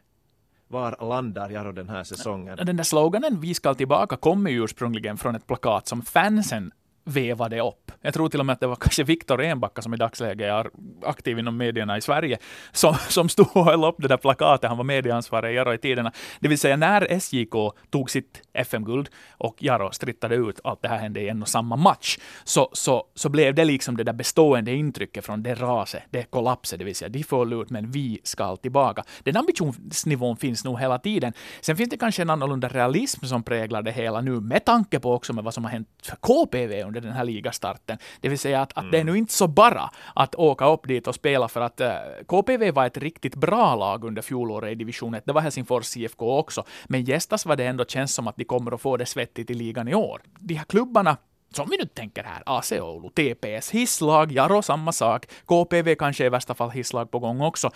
var 0.67 1.09
landar 1.09 1.49
Jarro 1.49 1.71
den 1.71 1.89
här 1.89 2.03
säsongen? 2.03 2.57
Den 2.57 2.77
där 2.77 2.83
sloganen 2.83 3.39
Vi 3.41 3.53
ska 3.53 3.73
tillbaka 3.73 4.17
kommer 4.17 4.51
ju 4.51 4.63
ursprungligen 4.63 5.17
från 5.17 5.35
ett 5.35 5.47
plakat 5.47 5.87
som 5.87 6.01
fansen 6.01 6.71
vevade 7.05 7.61
upp. 7.61 7.91
Jag 8.01 8.13
tror 8.13 8.29
till 8.29 8.39
och 8.39 8.45
med 8.45 8.53
att 8.53 8.59
det 8.59 8.67
var 8.67 8.75
kanske 8.75 9.03
Viktor 9.03 9.41
Enbacka 9.41 9.81
som 9.81 9.93
i 9.93 9.97
dagsläget 9.97 10.47
är 10.47 10.69
aktiv 11.05 11.39
inom 11.39 11.57
medierna 11.57 11.97
i 11.97 12.01
Sverige, 12.01 12.37
som, 12.71 12.95
som 13.09 13.29
stod 13.29 13.47
och 13.53 13.65
höll 13.65 13.83
upp 13.83 13.95
det 13.97 14.07
där 14.07 14.17
plakatet. 14.17 14.67
Han 14.67 14.77
var 14.77 14.83
medieansvarig 14.83 15.53
i 15.53 15.55
Jaro 15.55 15.73
i 15.73 15.77
tiderna. 15.77 16.11
Det 16.39 16.47
vill 16.47 16.59
säga 16.59 16.77
när 16.77 17.19
SJK 17.19 17.73
tog 17.89 18.11
sitt 18.11 18.41
FM-guld 18.53 19.09
och 19.31 19.63
Jaro 19.63 19.91
strittade 19.91 20.35
ut, 20.35 20.59
allt 20.63 20.81
det 20.81 20.87
här 20.87 20.97
hände 20.97 21.21
i 21.21 21.29
en 21.29 21.41
och 21.41 21.47
samma 21.47 21.75
match, 21.75 22.17
så, 22.43 22.69
så, 22.73 23.03
så 23.15 23.29
blev 23.29 23.55
det 23.55 23.65
liksom 23.65 23.97
det 23.97 24.03
där 24.03 24.13
bestående 24.13 24.73
intrycket 24.73 25.25
från 25.25 25.43
det 25.43 25.55
raset, 25.55 26.03
det 26.09 26.23
kollapset, 26.23 26.79
det 26.79 26.85
vill 26.85 26.95
säga 26.95 27.09
de 27.09 27.23
föll 27.23 27.53
ut, 27.53 27.69
men 27.69 27.91
vi 27.91 28.19
ska 28.23 28.55
tillbaka. 28.55 29.03
Den 29.23 29.37
ambitionsnivån 29.37 30.37
finns 30.37 30.63
nog 30.63 30.79
hela 30.79 30.99
tiden. 30.99 31.33
Sen 31.61 31.77
finns 31.77 31.89
det 31.89 31.97
kanske 31.97 32.21
en 32.21 32.29
annorlunda 32.29 32.67
realism 32.67 33.25
som 33.25 33.43
präglar 33.43 33.81
det 33.81 33.91
hela 33.91 34.21
nu, 34.21 34.39
med 34.39 34.65
tanke 34.65 34.99
på 34.99 35.13
också 35.13 35.33
med 35.33 35.43
vad 35.43 35.53
som 35.53 35.63
har 35.63 35.71
hänt 35.71 35.87
KPV 36.19 36.83
under 36.83 37.01
den 37.01 37.11
här 37.11 37.23
ligastarten. 37.23 37.97
Det 38.21 38.29
vill 38.29 38.39
säga 38.39 38.61
att, 38.61 38.71
att 38.71 38.77
mm. 38.77 38.91
det 38.91 38.99
är 38.99 39.03
nu 39.03 39.17
inte 39.17 39.33
så 39.33 39.47
bara 39.47 39.89
att 40.15 40.35
åka 40.35 40.65
upp 40.65 40.87
dit 40.87 41.07
och 41.07 41.15
spela 41.15 41.47
för 41.47 41.61
att 41.61 41.81
eh, 41.81 41.93
KPV 42.27 42.71
var 42.71 42.85
ett 42.85 42.97
riktigt 42.97 43.35
bra 43.35 43.75
lag 43.75 44.03
under 44.03 44.21
fjolåret 44.21 44.71
i 44.71 44.75
division 44.75 45.13
1. 45.13 45.25
Det 45.25 45.33
var 45.33 45.41
Helsingfors 45.41 45.97
IFK 45.97 46.37
också. 46.37 46.63
Men 46.85 47.03
gästas 47.03 47.45
var 47.45 47.55
det 47.55 47.65
ändå 47.65 47.85
känns 47.85 48.13
som 48.13 48.27
att 48.27 48.37
de 48.37 48.43
kommer 48.43 48.71
att 48.71 48.81
få 48.81 48.97
det 48.97 49.05
svettigt 49.05 49.49
i 49.49 49.53
ligan 49.53 49.87
i 49.87 49.95
år. 49.95 50.21
De 50.39 50.53
här 50.53 50.65
klubbarna 50.65 51.17
som 51.55 51.69
vi 51.69 51.77
nu 51.77 51.85
tänker 51.85 52.23
här, 52.23 52.43
AC 52.45 52.71
Oulu, 52.71 53.09
TPS, 53.09 53.71
hisslag, 53.71 54.31
Jaro 54.31 54.61
samma 54.61 54.91
sak, 54.91 55.25
KPV 55.45 55.95
kanske 55.95 56.25
i 56.25 56.29
värsta 56.29 56.53
fall 56.53 56.71
hisslag 56.71 57.11
på 57.11 57.19
gång 57.19 57.41
också 57.41 57.71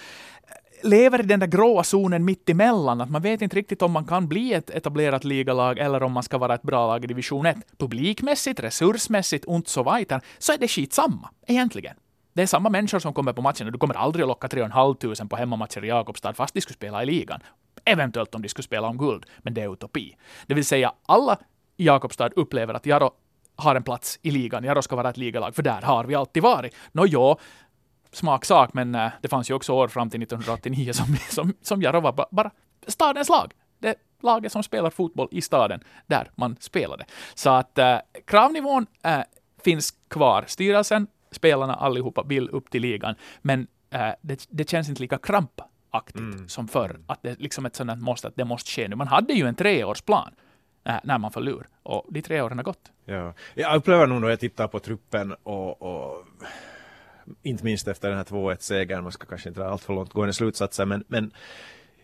lever 0.83 1.19
i 1.19 1.23
den 1.23 1.39
där 1.39 1.47
gråa 1.47 1.83
zonen 1.83 2.25
mitt 2.25 2.49
emellan, 2.49 3.01
att 3.01 3.09
man 3.09 3.21
vet 3.21 3.41
inte 3.41 3.55
riktigt 3.55 3.81
om 3.81 3.91
man 3.91 4.05
kan 4.05 4.27
bli 4.27 4.53
ett 4.53 4.69
etablerat 4.69 5.23
ligalag 5.23 5.77
eller 5.77 6.03
om 6.03 6.11
man 6.11 6.23
ska 6.23 6.37
vara 6.37 6.55
ett 6.55 6.61
bra 6.61 6.87
lag 6.87 7.03
i 7.03 7.07
division 7.07 7.45
1. 7.45 7.57
Publikmässigt, 7.77 8.59
resursmässigt 8.59 9.45
och 9.45 9.61
så 9.65 9.95
vidare, 9.95 10.21
så 10.37 10.53
är 10.53 10.57
det 10.57 10.67
skitsamma, 10.67 11.29
egentligen. 11.47 11.95
Det 12.33 12.41
är 12.41 12.47
samma 12.47 12.69
människor 12.69 12.99
som 12.99 13.13
kommer 13.13 13.33
på 13.33 13.41
matchen 13.41 13.67
och 13.67 13.73
du 13.73 13.79
kommer 13.79 13.95
aldrig 13.95 14.23
att 14.23 14.27
locka 14.27 14.47
3 14.47 14.69
500 14.69 15.25
på 15.29 15.35
hemmamatcher 15.35 15.85
i 15.85 15.87
Jakobstad 15.87 16.33
fast 16.33 16.53
de 16.53 16.61
skulle 16.61 16.75
spela 16.75 17.03
i 17.03 17.05
ligan. 17.05 17.39
Eventuellt 17.85 18.35
om 18.35 18.41
de 18.41 18.49
skulle 18.49 18.63
spela 18.63 18.87
om 18.87 18.97
guld, 18.97 19.25
men 19.37 19.53
det 19.53 19.61
är 19.61 19.73
utopi. 19.73 20.15
Det 20.47 20.53
vill 20.53 20.65
säga, 20.65 20.93
alla 21.05 21.37
i 21.77 21.85
Jakobstad 21.85 22.29
upplever 22.35 22.73
att 22.73 22.85
Jaro 22.85 23.11
har 23.55 23.75
en 23.75 23.83
plats 23.83 24.19
i 24.21 24.31
ligan. 24.31 24.63
Jaro 24.63 24.81
ska 24.81 24.95
vara 24.95 25.09
ett 25.09 25.17
ligalag, 25.17 25.55
för 25.55 25.63
där 25.63 25.81
har 25.81 26.03
vi 26.03 26.15
alltid 26.15 26.43
varit. 26.43 26.75
Nå 26.91 27.05
ja, 27.07 27.37
smaksak, 28.11 28.73
men 28.73 28.95
äh, 28.95 29.11
det 29.21 29.27
fanns 29.27 29.49
ju 29.49 29.53
också 29.53 29.73
år 29.73 29.87
fram 29.87 30.09
till 30.09 30.23
1989 30.23 30.93
som, 30.93 31.15
som, 31.29 31.53
som 31.61 31.81
Jaro 31.81 31.99
var 31.99 32.27
bara 32.31 32.51
stadens 32.87 33.29
lag. 33.29 33.53
Det 33.79 33.95
laget 34.23 34.51
som 34.51 34.63
spelar 34.63 34.89
fotboll 34.89 35.27
i 35.31 35.41
staden, 35.41 35.83
där 36.07 36.31
man 36.35 36.55
spelade. 36.59 37.05
Så 37.33 37.49
att 37.49 37.77
äh, 37.77 37.97
kravnivån 38.25 38.85
äh, 39.03 39.19
finns 39.63 39.93
kvar. 40.07 40.43
Styrelsen, 40.47 41.07
spelarna 41.31 41.75
allihopa 41.75 42.23
vill 42.23 42.49
upp 42.49 42.69
till 42.69 42.81
ligan, 42.81 43.15
men 43.41 43.67
äh, 43.89 44.09
det, 44.21 44.47
det 44.49 44.69
känns 44.69 44.89
inte 44.89 45.01
lika 45.01 45.17
krampaktigt 45.17 46.19
mm. 46.19 46.47
som 46.47 46.67
förr. 46.67 46.99
Att 47.07 47.23
det 47.23 47.39
liksom 47.39 47.65
ett 47.65 47.75
sådant 47.75 48.01
måste, 48.01 48.27
att 48.27 48.35
det 48.35 48.45
måste 48.45 48.71
ske 48.71 48.87
nu. 48.87 48.95
Man 48.95 49.07
hade 49.07 49.33
ju 49.33 49.47
en 49.47 49.55
treårsplan 49.55 50.31
när 51.03 51.17
man 51.17 51.31
får 51.31 51.41
lur. 51.41 51.67
Och 51.83 52.05
de 52.09 52.21
tre 52.21 52.41
åren 52.41 52.57
har 52.57 52.63
gått. 52.63 52.91
Ja. 53.05 53.33
Jag 53.55 53.75
upplever 53.75 54.07
nog 54.07 54.21
när 54.21 54.29
jag 54.29 54.39
tittar 54.39 54.67
på 54.67 54.79
truppen 54.79 55.35
och, 55.43 55.81
och 55.81 56.25
inte 57.43 57.63
minst 57.63 57.87
efter 57.87 58.09
den 58.09 58.17
här 58.17 58.25
2-1-segern, 58.25 59.03
man 59.03 59.11
ska 59.11 59.25
kanske 59.25 59.49
inte 59.49 59.61
dra 59.61 59.67
allt 59.67 59.83
för 59.83 59.93
långt 59.93 60.13
gående 60.13 60.33
slutsatser, 60.33 60.85
men, 60.85 61.03
men 61.07 61.31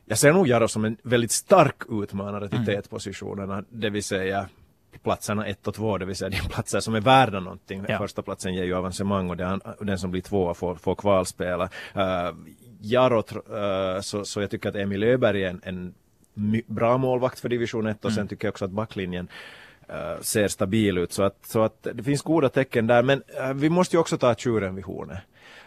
jag 0.05 0.17
ser 0.17 0.34
nog 0.34 0.48
Jaro 0.48 0.67
som 0.67 0.86
en 0.86 0.98
väldigt 1.03 1.32
stark 1.32 1.82
utmanare 1.89 2.50
till 2.50 2.58
mm. 2.58 2.65
tätpositionerna, 2.65 3.63
det 3.70 3.89
vill 3.89 4.03
säga 4.03 4.50
platserna 5.03 5.48
1 5.48 5.67
och 5.67 5.74
2, 5.74 5.98
det 5.98 6.05
vill 6.05 6.15
säga 6.15 6.29
de 6.29 6.50
platser 6.50 6.79
som 6.79 6.96
är 6.96 7.01
värda 7.01 7.39
någonting. 7.39 7.86
Ja. 7.88 7.98
Första 7.98 8.22
platsen 8.22 8.53
ger 8.53 8.63
ju 8.63 8.74
avancemang 8.74 9.29
och 9.29 9.38
den, 9.38 9.62
den 9.82 10.00
som 10.00 10.12
blir 10.12 10.22
tvåa 10.22 10.53
får, 10.53 10.75
får 10.75 10.96
kvalspela. 10.96 11.63
Uh, 11.96 12.36
Jaro, 12.82 13.17
uh, 13.17 14.01
så, 14.01 14.25
så 14.25 14.41
jag 14.41 14.50
tycker 14.50 14.70
att 14.70 14.75
Emil 14.75 15.03
Öberg 15.03 15.44
är 15.44 15.50
en, 15.50 15.62
en 15.63 15.94
bra 16.67 16.98
målvakt 16.98 17.39
för 17.39 17.50
division 17.50 17.88
1 17.88 18.05
och 18.05 18.12
mm. 18.12 18.15
sen 18.15 18.27
tycker 18.27 18.48
jag 18.48 18.51
också 18.51 18.65
att 18.65 18.72
backlinjen 18.72 19.27
uh, 19.89 20.21
ser 20.21 20.47
stabil 20.47 20.97
ut. 20.97 21.13
Så 21.13 21.23
att, 21.23 21.45
så 21.45 21.63
att 21.63 21.87
det 21.93 22.03
finns 22.03 22.21
goda 22.21 22.49
tecken 22.49 22.87
där. 22.87 23.03
Men 23.03 23.23
uh, 23.41 23.53
vi 23.53 23.69
måste 23.69 23.95
ju 23.95 23.99
också 23.99 24.17
ta 24.17 24.35
tjuren 24.35 24.75
vid 24.75 24.85
hornet. 24.85 25.19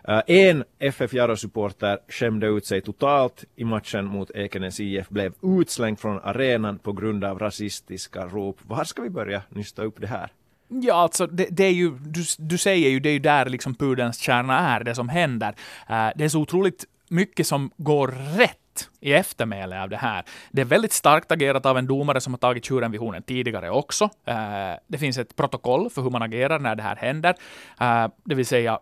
Uh, 0.09 0.15
eh, 0.15 0.23
en 0.27 0.65
FF 0.79 1.13
Jaro-supporter 1.13 1.99
skämde 2.09 2.47
ut 2.47 2.67
sig 2.67 2.81
totalt 2.81 3.45
i 3.57 3.65
matchen 3.65 4.05
mot 4.05 4.31
Ekenäs 4.31 4.81
IF, 4.81 5.09
blev 5.09 5.33
utslängd 5.43 5.99
från 5.99 6.19
arenan 6.19 6.79
på 6.79 6.93
grund 6.93 7.25
av 7.25 7.39
rasistiska 7.39 8.27
rop. 8.27 8.57
Var 8.63 8.85
ska 8.85 9.03
vi 9.03 9.11
börja 9.11 9.43
nysta 9.49 9.83
upp 9.83 10.01
det 10.01 10.07
här? 10.07 10.33
Ja, 10.69 10.95
alltså 10.95 11.27
det, 11.27 11.47
det, 11.51 11.65
är 11.65 11.73
ju, 11.73 11.91
du, 11.91 12.25
du 12.39 12.59
säger 12.59 12.91
ju, 12.91 13.01
det 13.01 13.09
är 13.09 13.13
ju 13.13 13.19
där 13.19 13.47
liksom 13.47 13.75
pudelns 13.75 14.19
kärna 14.19 14.59
är, 14.59 14.85
det 14.85 14.95
som 14.95 15.09
händer. 15.09 15.49
Uh, 15.49 16.11
det 16.17 16.25
är 16.25 16.29
så 16.29 16.41
otroligt 16.41 16.85
mycket 17.09 17.47
som 17.47 17.71
går 17.77 18.09
rätt 18.39 18.59
i 19.01 19.13
eftermäle 19.13 19.83
av 19.83 19.89
det 19.89 19.97
här. 19.97 20.25
Det 20.51 20.61
är 20.61 20.67
väldigt 20.67 20.93
starkt 20.93 21.33
agerat 21.33 21.67
av 21.67 21.79
en 21.79 21.87
domare 21.87 22.21
som 22.21 22.33
har 22.33 22.39
tagit 22.39 22.65
tjuren 22.65 22.91
vid 22.91 23.01
hornen 23.01 23.23
tidigare 23.23 23.71
också. 23.71 24.05
Uh, 24.05 24.79
det 24.87 24.99
finns 24.99 25.19
ett 25.19 25.37
protokoll 25.37 25.91
för 25.91 26.03
hur 26.03 26.11
man 26.11 26.23
agerar 26.23 26.59
när 26.59 26.75
det 26.75 26.83
här 26.83 26.97
händer. 26.97 27.35
Uh, 27.81 28.09
det 28.25 28.35
vill 28.35 28.47
säga 28.47 28.79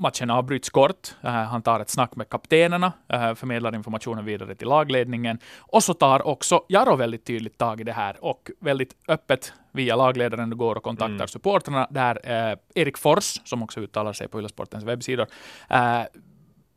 matchen 0.00 0.30
avbryts 0.30 0.70
kort. 0.70 1.14
Uh, 1.24 1.30
han 1.30 1.62
tar 1.62 1.80
ett 1.80 1.90
snack 1.90 2.16
med 2.16 2.28
kaptenerna, 2.28 2.92
uh, 3.12 3.34
förmedlar 3.34 3.74
informationen 3.74 4.24
vidare 4.24 4.54
till 4.54 4.68
lagledningen. 4.68 5.38
Och 5.58 5.82
så 5.82 5.94
tar 5.94 6.26
också 6.26 6.64
Jaro 6.68 6.96
väldigt 6.96 7.24
tydligt 7.24 7.58
tag 7.58 7.80
i 7.80 7.84
det 7.84 7.92
här 7.92 8.24
och 8.24 8.50
väldigt 8.60 8.96
öppet 9.08 9.52
via 9.72 9.96
lagledaren 9.96 10.58
går 10.58 10.76
och 10.76 10.82
kontaktar 10.82 11.14
mm. 11.14 11.28
supporterna 11.28 11.86
där 11.90 12.50
uh, 12.52 12.58
Erik 12.74 12.98
Fors, 12.98 13.40
som 13.44 13.62
också 13.62 13.80
uttalar 13.80 14.12
sig 14.12 14.28
på 14.28 14.38
Ylesportens 14.38 14.84
webbsidor, 14.84 15.26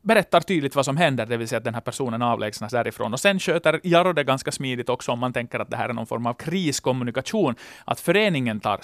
berättar 0.04 0.42
tydligt 0.42 0.76
vad 0.76 0.86
som 0.86 0.98
händer, 0.98 1.26
det 1.26 1.38
vill 1.38 1.48
säga 1.48 1.58
att 1.58 1.64
den 1.64 1.74
här 1.74 1.82
personen 1.82 2.22
avlägsnas 2.22 2.72
därifrån. 2.72 3.14
Och 3.14 3.20
sen 3.20 3.40
sköter 3.40 3.80
Jaro 3.84 4.14
det 4.14 4.24
ganska 4.24 4.52
smidigt 4.52 4.90
också 4.90 5.12
om 5.12 5.20
man 5.20 5.34
tänker 5.34 5.60
att 5.60 5.70
det 5.70 5.78
här 5.78 5.90
är 5.90 5.94
någon 5.94 6.08
form 6.08 6.26
av 6.26 6.34
kriskommunikation, 6.34 7.56
att 7.86 8.00
föreningen 8.00 8.60
tar 8.60 8.80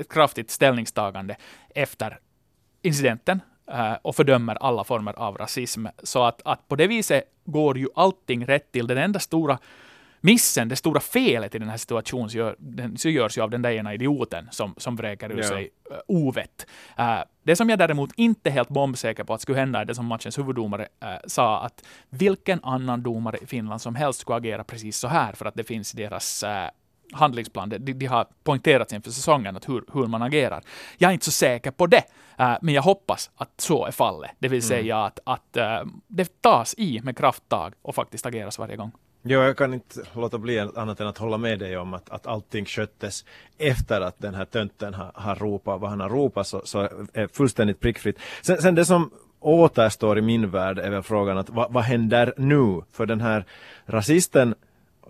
ett 0.00 0.12
kraftigt 0.12 0.50
ställningstagande 0.50 1.36
efter 1.74 2.18
incidenten 2.82 3.40
uh, 3.70 3.92
och 4.02 4.16
fördömer 4.16 4.54
alla 4.54 4.84
former 4.84 5.12
av 5.12 5.36
rasism. 5.36 5.86
Så 6.02 6.24
att, 6.24 6.42
att 6.44 6.68
på 6.68 6.76
det 6.76 6.86
viset 6.86 7.24
går 7.44 7.78
ju 7.78 7.88
allting 7.94 8.46
rätt 8.46 8.72
till. 8.72 8.86
Den 8.86 8.98
enda 8.98 9.18
stora 9.20 9.58
missen, 10.28 10.68
det 10.68 10.76
stora 10.76 11.00
felet 11.00 11.54
i 11.54 11.58
den 11.58 11.68
här 11.68 11.76
situationen 11.76 12.28
gör, 12.28 12.56
den, 12.58 12.98
så 12.98 13.08
görs 13.08 13.38
ju 13.38 13.42
av 13.42 13.50
den 13.50 13.62
där 13.62 13.70
ena 13.70 13.94
idioten 13.94 14.48
som, 14.50 14.74
som 14.76 14.96
vräker 14.96 15.32
ur 15.32 15.38
ja. 15.38 15.48
sig 15.48 15.70
uh, 15.90 15.96
ovett. 16.06 16.66
Uh, 16.98 17.20
det 17.42 17.56
som 17.56 17.70
jag 17.70 17.78
däremot 17.78 18.10
inte 18.16 18.48
är 18.48 18.52
helt 18.52 18.68
bombsäker 18.68 19.24
på 19.24 19.34
att 19.34 19.40
skulle 19.40 19.58
hända 19.58 19.80
är 19.80 19.84
det 19.84 19.94
som 19.94 20.06
matchens 20.06 20.38
huvuddomare 20.38 20.82
uh, 20.82 21.08
sa 21.26 21.60
att 21.60 21.84
vilken 22.10 22.64
annan 22.64 23.02
domare 23.02 23.38
i 23.42 23.46
Finland 23.46 23.80
som 23.80 23.94
helst 23.94 24.20
skulle 24.20 24.36
agera 24.36 24.64
precis 24.64 24.98
så 24.98 25.08
här 25.08 25.32
för 25.32 25.46
att 25.46 25.54
det 25.54 25.64
finns 25.64 25.94
i 25.94 25.96
deras 25.96 26.44
handlingsplan. 27.12 27.68
De, 27.68 27.78
de 27.78 28.06
har 28.06 28.26
poängterat 28.44 28.92
inför 28.92 29.10
säsongen 29.10 29.56
att 29.56 29.68
hur, 29.68 29.84
hur 29.92 30.06
man 30.06 30.22
agerar. 30.22 30.62
Jag 30.98 31.08
är 31.08 31.12
inte 31.12 31.24
så 31.24 31.30
säker 31.30 31.70
på 31.70 31.86
det, 31.86 32.04
uh, 32.40 32.56
men 32.62 32.74
jag 32.74 32.82
hoppas 32.82 33.30
att 33.36 33.60
så 33.60 33.86
är 33.86 33.92
fallet. 33.92 34.30
Det 34.38 34.48
vill 34.48 34.62
säga 34.62 34.96
mm. 34.96 35.06
att, 35.06 35.20
att 35.24 35.56
uh, 35.56 35.92
det 36.06 36.42
tas 36.42 36.74
i 36.78 37.00
med 37.02 37.16
krafttag 37.16 37.74
och 37.82 37.94
faktiskt 37.94 38.26
ageras 38.26 38.58
varje 38.58 38.76
gång. 38.76 38.92
Ja, 39.22 39.44
jag 39.44 39.56
kan 39.56 39.74
inte 39.74 40.00
låta 40.14 40.38
bli 40.38 40.58
annat 40.58 41.00
än 41.00 41.06
att 41.06 41.18
hålla 41.18 41.38
med 41.38 41.58
dig 41.58 41.76
om 41.76 41.94
att, 41.94 42.10
att 42.10 42.26
allting 42.26 42.64
sköttes 42.64 43.24
efter 43.58 44.00
att 44.00 44.18
den 44.18 44.34
här 44.34 44.44
tönten 44.44 44.94
har, 44.94 45.10
har 45.14 45.34
ropat 45.34 45.80
vad 45.80 45.90
han 45.90 46.00
har 46.00 46.08
ropat 46.08 46.46
så, 46.46 46.62
så 46.64 46.88
är 47.12 47.26
fullständigt 47.36 47.80
prickfritt. 47.80 48.18
Sen, 48.42 48.62
sen 48.62 48.74
det 48.74 48.84
som 48.84 49.10
återstår 49.40 50.18
i 50.18 50.22
min 50.22 50.50
värld 50.50 50.78
är 50.78 50.90
väl 50.90 51.02
frågan 51.02 51.38
att 51.38 51.50
vad, 51.50 51.72
vad 51.72 51.84
händer 51.84 52.34
nu? 52.36 52.82
För 52.92 53.06
den 53.06 53.20
här 53.20 53.44
rasisten 53.86 54.54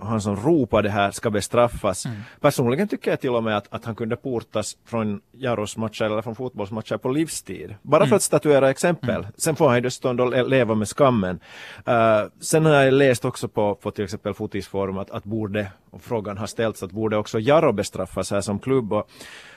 han 0.00 0.20
som 0.20 0.36
ropade 0.36 0.90
här 0.90 1.10
ska 1.10 1.30
bestraffas. 1.30 2.06
Mm. 2.06 2.18
Personligen 2.40 2.88
tycker 2.88 3.10
jag 3.10 3.20
till 3.20 3.30
och 3.30 3.44
med 3.44 3.56
att, 3.56 3.66
att 3.70 3.84
han 3.84 3.94
kunde 3.94 4.16
portas 4.16 4.76
från 4.84 5.20
Jaros 5.32 5.76
matcher 5.76 6.04
eller 6.04 6.22
från 6.22 6.34
fotbollsmatcher 6.34 6.96
på 6.96 7.08
livstid. 7.08 7.74
Bara 7.82 8.00
mm. 8.00 8.08
för 8.08 8.16
att 8.16 8.22
statuera 8.22 8.70
exempel. 8.70 9.16
Mm. 9.16 9.32
Sen 9.36 9.56
får 9.56 9.66
han 9.66 9.76
ju 9.76 9.80
dessutom 9.80 10.32
leva 10.46 10.74
med 10.74 10.88
skammen. 10.88 11.40
Uh, 11.88 12.30
sen 12.40 12.66
har 12.66 12.74
jag 12.74 12.94
läst 12.94 13.24
också 13.24 13.48
på, 13.48 13.74
på 13.74 13.90
till 13.90 14.04
exempel 14.04 14.34
Fotisforum 14.34 14.98
att, 14.98 15.10
att 15.10 15.24
borde, 15.24 15.72
och 15.90 16.02
frågan 16.02 16.38
har 16.38 16.46
ställts, 16.46 16.82
att 16.82 16.92
borde 16.92 17.16
också 17.16 17.40
Jaro 17.40 17.72
bestraffas 17.72 18.30
här 18.30 18.40
som 18.40 18.58
klubb. 18.58 18.92
Och 18.92 19.10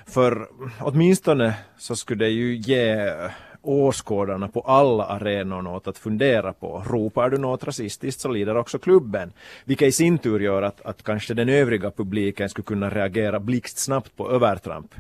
för 0.06 0.48
åtminstone 0.80 1.54
så 1.78 1.96
skulle 1.96 2.26
det 2.26 2.32
ju 2.32 2.56
ge 2.56 3.12
åskådarna 3.62 4.48
på 4.48 4.62
alla 4.62 5.06
arenor 5.06 5.62
något 5.62 5.88
att 5.88 5.98
fundera 5.98 6.54
på. 6.54 6.84
Ropar 6.88 7.30
du 7.30 7.38
något 7.38 7.64
rasistiskt 7.64 8.22
så 8.22 8.30
lider 8.30 8.58
också 8.58 8.80
klubben. 8.80 9.34
Vilket 9.66 9.88
i 9.88 9.92
sin 9.92 10.18
tur 10.18 10.40
gör 10.40 10.62
att, 10.62 10.82
att 10.82 11.04
kanske 11.04 11.34
den 11.34 11.50
övriga 11.50 11.92
publiken 11.92 12.50
skulle 12.50 12.66
kunna 12.66 12.90
reagera 12.90 13.40
blixtsnabbt 13.40 14.18
på 14.18 14.32
övertramp. 14.32 14.96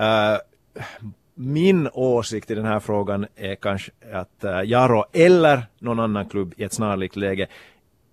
Uh, 0.00 0.38
min 1.34 1.88
åsikt 1.92 2.50
i 2.50 2.54
den 2.54 2.64
här 2.64 2.80
frågan 2.80 3.26
är 3.36 3.54
kanske 3.54 3.92
att 4.12 4.44
uh, 4.44 4.64
Jaro 4.64 5.04
eller 5.12 5.66
någon 5.78 6.00
annan 6.00 6.28
klubb 6.28 6.54
i 6.56 6.64
ett 6.64 6.72
snarlikt 6.72 7.16
läge 7.16 7.46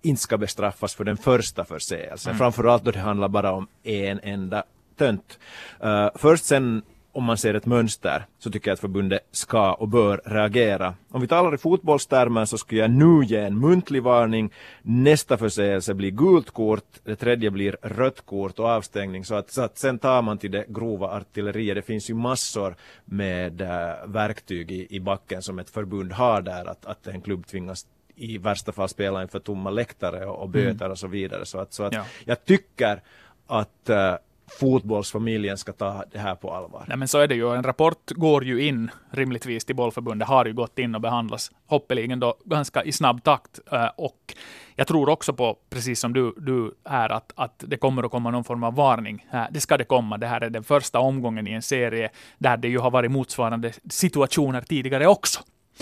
inte 0.02 0.22
ska 0.22 0.38
bestraffas 0.38 0.94
för 0.94 1.04
den 1.04 1.16
första 1.16 1.64
förseelsen. 1.64 2.30
Mm. 2.30 2.38
Framförallt 2.38 2.84
då 2.84 2.90
det 2.90 2.98
handlar 2.98 3.28
bara 3.28 3.52
om 3.52 3.66
en 3.82 4.20
enda 4.22 4.64
tönt. 4.96 5.38
Uh, 5.84 6.08
först 6.14 6.44
sen 6.44 6.82
om 7.14 7.24
man 7.24 7.38
ser 7.38 7.54
ett 7.54 7.66
mönster 7.66 8.26
så 8.38 8.50
tycker 8.50 8.70
jag 8.70 8.74
att 8.74 8.80
förbundet 8.80 9.20
ska 9.30 9.72
och 9.72 9.88
bör 9.88 10.22
reagera. 10.24 10.94
Om 11.10 11.20
vi 11.20 11.28
talar 11.28 11.54
i 11.54 11.58
fotbollstermer 11.58 12.44
så 12.44 12.58
skulle 12.58 12.80
jag 12.80 12.90
nu 12.90 13.24
ge 13.24 13.36
en 13.36 13.60
muntlig 13.60 14.02
varning. 14.02 14.52
Nästa 14.82 15.36
förseelse 15.36 15.94
blir 15.94 16.10
gult 16.10 16.50
kort, 16.50 17.00
det 17.04 17.16
tredje 17.16 17.50
blir 17.50 17.76
rött 17.82 18.26
kort 18.26 18.58
och 18.58 18.68
avstängning. 18.68 19.24
Så 19.24 19.34
att, 19.34 19.50
så 19.50 19.62
att 19.62 19.78
sen 19.78 19.98
tar 19.98 20.22
man 20.22 20.38
till 20.38 20.50
det 20.50 20.64
grova 20.68 21.06
artilleriet. 21.06 21.76
Det 21.76 21.82
finns 21.82 22.10
ju 22.10 22.14
massor 22.14 22.76
med 23.04 23.60
äh, 23.60 24.06
verktyg 24.06 24.70
i, 24.70 24.86
i 24.90 25.00
backen 25.00 25.42
som 25.42 25.58
ett 25.58 25.70
förbund 25.70 26.12
har 26.12 26.42
där 26.42 26.64
att, 26.70 26.86
att 26.86 27.06
en 27.06 27.20
klubb 27.20 27.46
tvingas 27.46 27.86
i 28.16 28.38
värsta 28.38 28.72
fall 28.72 28.88
spela 28.88 29.22
inför 29.22 29.38
tomma 29.38 29.70
läktare 29.70 30.26
och, 30.26 30.42
och 30.42 30.48
böter 30.48 30.84
mm. 30.84 30.90
och 30.90 30.98
så 30.98 31.06
vidare. 31.06 31.46
Så 31.46 31.58
att, 31.58 31.72
så 31.72 31.82
att 31.82 31.94
ja. 31.94 32.04
jag 32.24 32.44
tycker 32.44 33.02
att 33.46 33.88
äh, 33.88 34.14
fotbollsfamiljen 34.46 35.58
ska 35.58 35.72
ta 35.72 36.04
det 36.12 36.18
här 36.18 36.34
på 36.34 36.54
allvar. 36.54 36.84
Nej, 36.88 36.96
men 36.96 37.08
så 37.08 37.18
är 37.18 37.28
det 37.28 37.34
ju. 37.34 37.54
En 37.54 37.62
rapport 37.62 38.10
går 38.10 38.44
ju 38.44 38.66
in 38.66 38.90
rimligtvis 39.10 39.64
till 39.64 39.76
bollförbundet, 39.76 40.28
har 40.28 40.46
ju 40.46 40.52
gått 40.52 40.78
in 40.78 40.94
och 40.94 41.00
behandlas 41.00 41.50
hoppeligen 41.66 42.20
då 42.20 42.34
ganska 42.44 42.82
i 42.82 42.92
snabb 42.92 43.22
takt. 43.22 43.60
Eh, 43.72 43.86
och 43.96 44.34
jag 44.76 44.86
tror 44.86 45.08
också 45.08 45.32
på, 45.32 45.56
precis 45.70 46.00
som 46.00 46.12
du, 46.12 46.34
du 46.36 46.74
är, 46.84 47.08
att, 47.08 47.32
att 47.36 47.64
det 47.66 47.76
kommer 47.76 48.02
att 48.02 48.10
komma 48.10 48.30
någon 48.30 48.44
form 48.44 48.64
av 48.64 48.74
varning. 48.74 49.26
Eh, 49.32 49.44
det 49.50 49.60
ska 49.60 49.76
det 49.76 49.84
komma. 49.84 50.18
Det 50.18 50.26
här 50.26 50.40
är 50.40 50.50
den 50.50 50.64
första 50.64 50.98
omgången 50.98 51.48
i 51.48 51.52
en 51.52 51.62
serie 51.62 52.10
där 52.38 52.56
det 52.56 52.68
ju 52.68 52.78
har 52.78 52.90
varit 52.90 53.10
motsvarande 53.10 53.72
situationer 53.90 54.60
tidigare 54.60 55.06
också. 55.06 55.40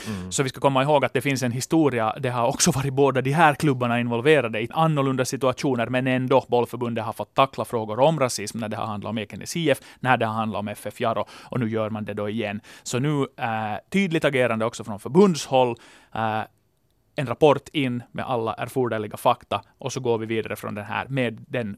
Mm. 0.08 0.32
Så 0.32 0.42
vi 0.42 0.48
ska 0.48 0.60
komma 0.60 0.82
ihåg 0.82 1.04
att 1.04 1.12
det 1.12 1.20
finns 1.20 1.42
en 1.42 1.52
historia. 1.52 2.14
Det 2.20 2.28
har 2.28 2.46
också 2.48 2.70
varit 2.74 2.92
båda 2.92 3.22
de 3.22 3.32
här 3.32 3.54
klubbarna 3.54 4.00
involverade 4.00 4.60
i 4.60 4.68
annorlunda 4.70 5.24
situationer, 5.24 5.86
men 5.86 6.06
ändå 6.06 6.44
bollförbundet 6.48 7.04
har 7.04 7.12
fått 7.12 7.34
tackla 7.34 7.64
frågor 7.64 8.00
om 8.00 8.20
rasism 8.20 8.58
när 8.58 8.68
det 8.68 8.76
har 8.76 8.86
handlat 8.86 9.10
om 9.10 9.18
Ekenäs 9.18 9.56
IF, 9.56 9.78
när 10.00 10.16
det 10.16 10.26
har 10.26 10.34
handlat 10.34 10.60
om 10.60 10.68
FF 10.68 11.00
Jaro, 11.00 11.26
och 11.30 11.60
nu 11.60 11.68
gör 11.68 11.90
man 11.90 12.04
det 12.04 12.14
då 12.14 12.28
igen. 12.28 12.60
Så 12.82 12.98
nu 12.98 13.26
äh, 13.36 13.46
tydligt 13.90 14.24
agerande 14.24 14.64
också 14.64 14.84
från 14.84 15.00
förbundshåll. 15.00 15.76
Äh, 16.14 16.40
en 17.16 17.26
rapport 17.26 17.68
in 17.72 18.02
med 18.12 18.24
alla 18.24 18.54
erforderliga 18.54 19.16
fakta 19.16 19.62
och 19.78 19.92
så 19.92 20.00
går 20.00 20.18
vi 20.18 20.26
vidare 20.26 20.56
från 20.56 20.74
den 20.74 20.84
här 20.84 21.08
med 21.08 21.44
den 21.48 21.76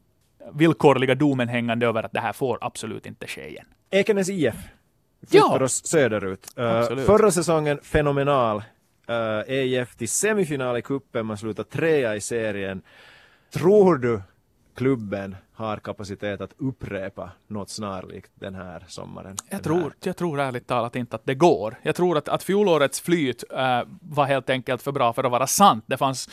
villkorliga 0.53 1.15
domen 1.15 1.47
hängande 1.47 1.85
över 1.85 2.03
att 2.03 2.13
det 2.13 2.19
här 2.19 2.33
får 2.33 2.57
absolut 2.61 3.05
inte 3.05 3.27
ske 3.27 3.47
igen. 3.47 3.65
Ekenäs 3.91 4.29
IF 4.29 4.55
flyttar 5.27 5.59
ja. 5.59 5.65
oss 5.65 5.85
söderut. 5.85 6.53
Uh, 6.59 6.97
förra 6.97 7.31
säsongen 7.31 7.79
fenomenal. 7.83 8.63
Uh, 9.09 9.15
eh, 9.15 9.43
EIF 9.47 9.95
till 9.95 10.09
semifinal 10.09 10.77
i 10.77 10.81
kuppen, 10.81 11.25
man 11.25 11.37
slutar 11.37 11.63
trea 11.63 12.15
i 12.15 12.21
serien. 12.21 12.81
Tror 13.53 13.97
du 13.97 14.21
klubben 14.75 15.35
har 15.53 15.77
kapacitet 15.77 16.41
att 16.41 16.53
upprepa 16.57 17.31
något 17.47 17.69
snarlikt 17.69 18.31
den 18.35 18.55
här 18.55 18.83
sommaren? 18.87 19.35
Jag, 19.49 19.63
tror, 19.63 19.81
här. 19.81 19.93
jag 20.03 20.17
tror 20.17 20.39
ärligt 20.39 20.67
talat 20.67 20.95
inte 20.95 21.15
att 21.15 21.25
det 21.25 21.35
går. 21.35 21.79
Jag 21.81 21.95
tror 21.95 22.17
att, 22.17 22.27
att 22.27 22.43
fjolårets 22.43 23.01
flyt 23.01 23.43
uh, 23.53 23.57
var 24.01 24.25
helt 24.25 24.49
enkelt 24.49 24.81
för 24.81 24.91
bra 24.91 25.13
för 25.13 25.23
att 25.23 25.31
vara 25.31 25.47
sant. 25.47 25.83
Det 25.87 25.97
fanns 25.97 26.29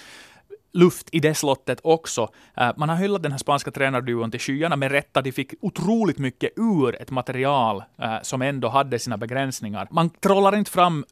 luft 0.73 1.09
i 1.12 1.21
det 1.21 1.35
slottet 1.35 1.81
också. 1.83 2.29
Äh, 2.57 2.71
man 2.76 2.88
har 2.88 2.97
hyllat 2.97 3.23
den 3.23 3.33
här 3.33 3.38
spanska 3.38 3.71
tränarduon 3.71 4.31
till 4.31 4.41
skyarna 4.41 4.76
med 4.76 4.91
rätta. 4.91 5.23
De 5.23 5.33
fick 5.33 5.55
otroligt 5.61 6.19
mycket 6.19 6.52
ur 6.57 7.02
ett 7.02 7.11
material 7.11 7.85
äh, 7.99 8.17
som 8.23 8.43
ändå 8.43 8.69
hade 8.69 8.99
sina 8.99 9.17
begränsningar. 9.17 9.88
Man 9.91 10.11
trollar 10.11 10.57
inte 10.57 10.71
fram 10.71 11.05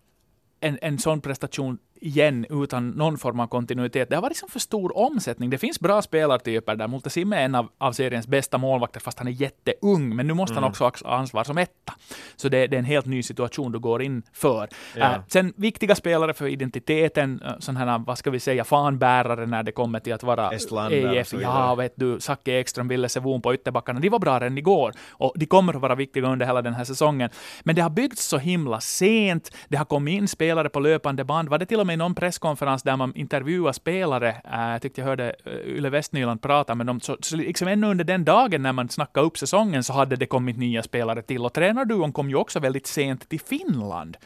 en, 0.61 0.79
en 0.83 0.99
sån 0.99 1.21
prestation 1.21 1.79
igen 2.01 2.47
utan 2.51 2.91
någon 2.91 3.19
form 3.19 3.41
av 3.41 3.47
kontinuitet. 3.47 4.09
Det 4.09 4.17
har 4.17 4.23
varit 4.23 4.31
liksom 4.31 4.49
för 4.49 4.59
stor 4.59 4.97
omsättning. 4.97 5.51
Det 5.51 5.59
finns 5.59 5.81
bra 5.81 6.03
spelartyper 6.03 6.77
där. 6.77 6.89
Multasim 6.89 7.33
är 7.33 7.41
en 7.41 7.55
av, 7.55 7.69
av 7.79 7.93
seriens 7.93 8.27
bästa 8.27 8.59
målvakter, 8.59 9.01
fast 9.01 9.19
han 9.19 9.29
är 9.29 9.33
jätteung. 9.33 10.17
Men 10.17 10.27
nu 10.27 10.35
måste 10.35 10.53
mm. 10.53 10.63
han 10.63 10.71
också 10.71 10.85
ha 11.05 11.17
ansvar 11.17 11.45
som 11.45 11.59
etta. 11.59 11.93
Så 12.37 12.49
det, 12.49 12.67
det, 12.67 12.77
är 12.77 12.79
en 12.79 12.85
helt 12.85 13.07
ny 13.07 13.23
situation 13.23 13.73
du 13.73 13.79
går 13.79 14.03
in 14.03 14.23
för. 14.33 14.69
Ja. 14.97 15.15
Äh, 15.15 15.21
sen 15.29 15.53
viktiga 15.57 15.95
spelare 15.95 16.35
för 16.35 16.47
identiteten, 16.47 17.43
äh, 17.47 17.53
sån 17.59 17.77
här, 17.77 17.99
vad 17.99 18.19
ska 18.19 18.31
vi 18.31 18.41
säga, 18.41 18.65
fanbärare 18.65 19.47
när 19.47 19.63
det 19.63 19.73
kommer 19.73 20.01
till 20.01 20.13
att 20.13 20.23
vara 20.23 20.51
EIF. 20.91 21.33
Ja, 21.43 21.75
vet 21.75 21.93
du, 21.97 22.21
Zacke 22.21 22.53
Ekström, 22.53 22.89
Ville 22.89 23.09
Sevon 23.09 23.43
på 23.43 23.55
ytterbackarna. 23.55 24.01
De 24.01 24.09
var 24.09 24.19
bra 24.19 24.41
redan 24.41 24.59
igår. 24.59 24.93
Och 25.11 25.33
de 25.37 25.47
kommer 25.47 25.75
att 25.75 25.81
vara 25.81 25.95
viktiga 25.95 26.27
under 26.27 26.47
hela 26.47 26.63
den 26.63 26.75
här 26.75 26.85
säsongen. 26.85 27.31
Men 27.63 27.75
det 27.75 27.83
har 27.83 27.91
byggts 27.91 28.25
så 28.25 28.39
himla 28.39 28.81
sent. 28.81 29.51
Det 29.69 29.77
har 29.77 29.85
kommit 29.85 30.13
in 30.13 30.29
spelare 30.29 30.69
på 30.69 30.81
löpande 30.81 31.25
band. 31.25 31.49
Var 31.49 31.59
det 31.59 31.67
till 31.67 31.81
och 31.81 31.87
med 31.87 31.90
mig 31.91 31.95
i 31.95 31.97
någon 31.97 32.15
presskonferens 32.15 32.83
där 32.83 32.97
man 32.97 33.15
intervjuar 33.15 33.73
spelare, 33.73 34.29
äh, 34.29 34.61
jag 34.61 34.83
tyckte 34.83 35.01
jag 35.01 35.09
hörde 35.09 35.35
äh, 35.45 35.53
Yle 35.53 35.91
Västnyland 35.91 36.43
prata 36.43 36.75
med 36.75 36.87
dem, 36.87 37.01
så, 37.01 37.17
så 37.21 37.37
liksom 37.37 37.69
ännu 37.69 37.87
under 37.87 38.05
den 38.05 38.25
dagen 38.25 38.63
när 38.63 38.73
man 38.73 38.89
snackade 38.89 39.27
upp 39.27 39.39
säsongen 39.39 39.85
så 39.85 39.93
hade 39.93 40.17
det 40.17 40.27
kommit 40.27 40.57
nya 40.57 40.83
spelare 40.83 41.23
till, 41.23 41.45
och 41.45 41.53
tränarduon 41.53 42.13
kom 42.13 42.31
ju 42.31 42.37
också 42.37 42.61
väldigt 42.61 42.87
sent 42.87 43.29
till 43.29 43.41
Finland 43.41 44.17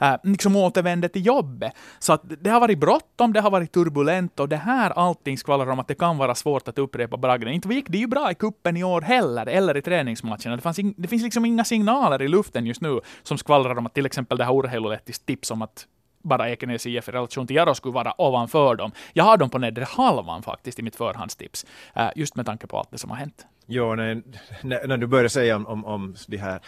äh, 0.00 0.14
liksom 0.22 0.56
återvände 0.56 1.08
till 1.08 1.26
jobbet. 1.26 1.72
Så 1.98 2.12
att 2.12 2.22
det 2.40 2.50
har 2.50 2.60
varit 2.60 2.78
bråttom, 2.78 3.32
det 3.32 3.40
har 3.40 3.50
varit 3.50 3.72
turbulent 3.72 4.40
och 4.40 4.48
det 4.48 4.56
här 4.56 4.90
allting 4.90 5.38
skvallrar 5.38 5.70
om 5.72 5.78
att 5.78 5.88
det 5.88 5.94
kan 5.94 6.18
vara 6.18 6.34
svårt 6.34 6.68
att 6.68 6.78
upprepa 6.78 7.16
bragden. 7.16 7.52
Inte 7.52 7.68
gick 7.68 7.88
det 7.88 7.98
ju 7.98 8.06
bra 8.06 8.30
i 8.30 8.34
kuppen 8.34 8.76
i 8.76 8.84
år 8.84 9.00
heller, 9.00 9.46
eller 9.46 9.76
i 9.76 9.82
träningsmatcherna. 9.82 10.56
Det, 10.56 10.62
fanns 10.62 10.78
in, 10.78 10.94
det 10.96 11.08
finns 11.08 11.22
liksom 11.22 11.44
inga 11.44 11.64
signaler 11.64 12.22
i 12.22 12.28
luften 12.28 12.66
just 12.66 12.80
nu 12.80 13.00
som 13.22 13.38
skvallrar 13.38 13.78
om 13.78 13.86
att 13.86 13.94
till 13.94 14.06
exempel 14.06 14.38
det 14.38 14.44
här 14.44 14.58
Urheilulettis 14.58 15.18
tips 15.18 15.50
om 15.50 15.62
att 15.62 15.86
bara 16.22 16.50
Ekenäs 16.50 16.86
IF 16.86 17.08
i 17.08 17.12
relation 17.12 17.46
till 17.46 17.56
Jaro 17.56 17.74
skulle 17.74 17.94
vara 17.94 18.20
ovanför 18.20 18.76
dem. 18.76 18.92
Jag 19.12 19.24
har 19.24 19.36
dem 19.36 19.50
på 19.50 19.58
nedre 19.58 19.84
halvan 19.84 20.42
faktiskt 20.42 20.78
i 20.78 20.82
mitt 20.82 20.96
förhandstips, 20.96 21.66
uh, 21.96 22.08
just 22.16 22.36
med 22.36 22.46
tanke 22.46 22.66
på 22.66 22.78
allt 22.78 22.90
det 22.90 22.98
som 22.98 23.10
har 23.10 23.16
hänt. 23.16 23.46
Jo, 23.66 23.94
när, 23.94 24.22
när 24.62 24.96
du 24.96 25.06
började 25.06 25.28
säga 25.28 25.56
om, 25.56 25.66
om, 25.66 25.84
om 25.84 26.14
de 26.28 26.36
här 26.36 26.60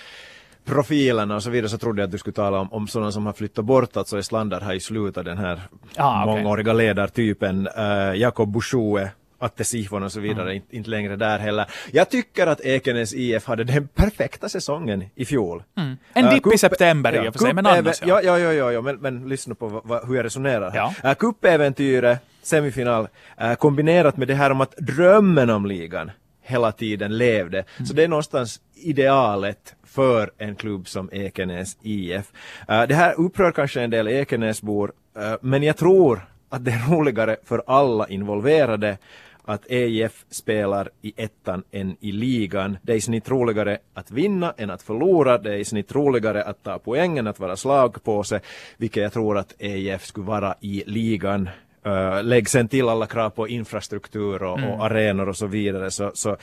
profilerna 0.65 1.35
och 1.35 1.43
så 1.43 1.51
vidare 1.51 1.69
så 1.69 1.79
trodde 1.79 2.03
jag 2.03 2.07
att 2.07 2.13
du 2.13 2.19
skulle 2.19 2.35
tala 2.35 2.61
om, 2.61 2.73
om 2.73 2.89
sådana 2.89 3.13
som 3.13 3.27
har 3.27 3.33
flyttat 3.33 3.65
bort, 3.65 3.97
alltså 3.97 4.19
Islander 4.19 4.61
har 4.61 4.73
ju 4.73 4.81
slutat 4.81 5.25
den 5.25 5.39
här 5.39 5.61
ah, 5.97 6.23
okay. 6.25 6.35
mångåriga 6.35 6.73
ledartypen. 6.73 7.69
Uh, 7.79 8.17
Jakob 8.17 8.49
Bouchoue 8.49 9.11
Atte 9.43 9.65
Sifon 9.65 10.03
och 10.03 10.13
så 10.13 10.21
vidare, 10.21 10.43
mm. 10.43 10.57
inte, 10.57 10.77
inte 10.77 10.91
längre 10.91 11.17
där 11.17 11.39
heller. 11.39 11.67
Jag 11.93 12.11
tycker 12.11 12.47
att 12.47 12.61
Ekenäs 12.61 13.15
IF 13.15 13.47
hade 13.47 13.65
den 13.65 13.89
perfekta 13.89 14.49
säsongen 14.49 15.05
i 15.15 15.25
fjol. 15.25 15.63
Mm. 15.77 15.97
En 16.13 16.35
dipp 16.35 16.47
uh, 16.47 16.55
i 16.55 16.59
september 16.59 17.13
ja, 17.13 17.25
i 17.25 17.29
och 17.29 17.33
för 17.33 17.41
sig, 17.41 17.55
men 17.55 17.67
annars 17.67 18.03
ja. 18.03 18.21
Ja, 18.23 18.39
ja, 18.39 18.53
ja, 18.53 18.73
ja, 18.73 18.81
men, 18.81 18.97
men 18.97 19.29
lyssna 19.29 19.55
på 19.55 19.69
va, 19.69 20.01
hur 20.07 20.15
jag 20.15 20.25
resonerar. 20.25 20.73
Ja. 20.75 20.95
Uh, 21.05 21.15
Cupäventyret, 21.15 22.19
semifinal, 22.43 23.09
uh, 23.43 23.55
kombinerat 23.55 24.17
med 24.17 24.29
det 24.29 24.35
här 24.35 24.51
om 24.51 24.61
att 24.61 24.77
drömmen 24.77 25.51
om 25.51 25.67
ligan 25.67 26.11
hela 26.43 26.73
tiden 26.73 27.19
levde. 27.19 27.59
Mm. 27.59 27.87
Så 27.87 27.95
det 27.95 28.05
är 28.05 28.09
någonstans 28.09 28.61
idealet 28.75 29.75
för 29.87 30.31
en 30.39 30.57
klubb 30.57 30.89
som 30.89 31.09
Ekenäs 31.13 31.77
IF. 31.83 32.33
Uh, 32.71 32.83
det 32.83 32.95
här 32.95 33.21
upprör 33.21 33.53
kanske 33.53 33.81
en 33.81 33.91
del 33.91 34.09
Ekenäsbor, 34.09 34.93
uh, 35.19 35.35
men 35.41 35.63
jag 35.63 35.77
tror 35.77 36.27
att 36.49 36.65
det 36.65 36.71
är 36.71 36.91
roligare 36.91 37.37
för 37.45 37.63
alla 37.67 38.09
involverade 38.09 38.99
att 39.45 39.71
EIF 39.71 40.25
spelar 40.31 40.91
i 41.03 41.13
ettan 41.17 41.63
än 41.71 41.97
i 42.01 42.13
ligan. 42.13 42.79
Det 42.83 42.93
är 42.93 42.97
i 42.97 43.01
snitt 43.01 43.29
roligare 43.29 43.79
att 43.95 44.11
vinna 44.11 44.55
än 44.57 44.71
att 44.71 44.83
förlora. 44.83 45.39
Det 45.39 45.51
är 45.51 45.57
i 45.57 45.65
snitt 45.65 45.93
roligare 45.93 46.43
att 46.43 46.63
ta 46.63 46.79
poängen, 46.79 47.27
att 47.27 47.41
vara 47.41 47.57
slag 47.57 48.05
på 48.05 48.25
sig, 48.25 48.41
vilket 48.77 49.03
jag 49.03 49.13
tror 49.13 49.39
att 49.39 49.55
EIF 49.59 50.05
skulle 50.05 50.27
vara 50.27 50.55
i 50.61 50.85
ligan. 50.87 51.51
Uh, 51.87 52.23
lägg 52.23 52.49
sen 52.49 52.69
till 52.69 52.89
alla 52.89 53.07
krav 53.07 53.31
på 53.31 53.49
infrastruktur 53.49 54.43
och, 54.43 54.59
mm. 54.59 54.71
och 54.71 54.85
arenor 54.85 55.29
och 55.29 55.37
så 55.37 55.47
vidare 55.47 55.91
så, 55.91 56.11
så 56.15 56.37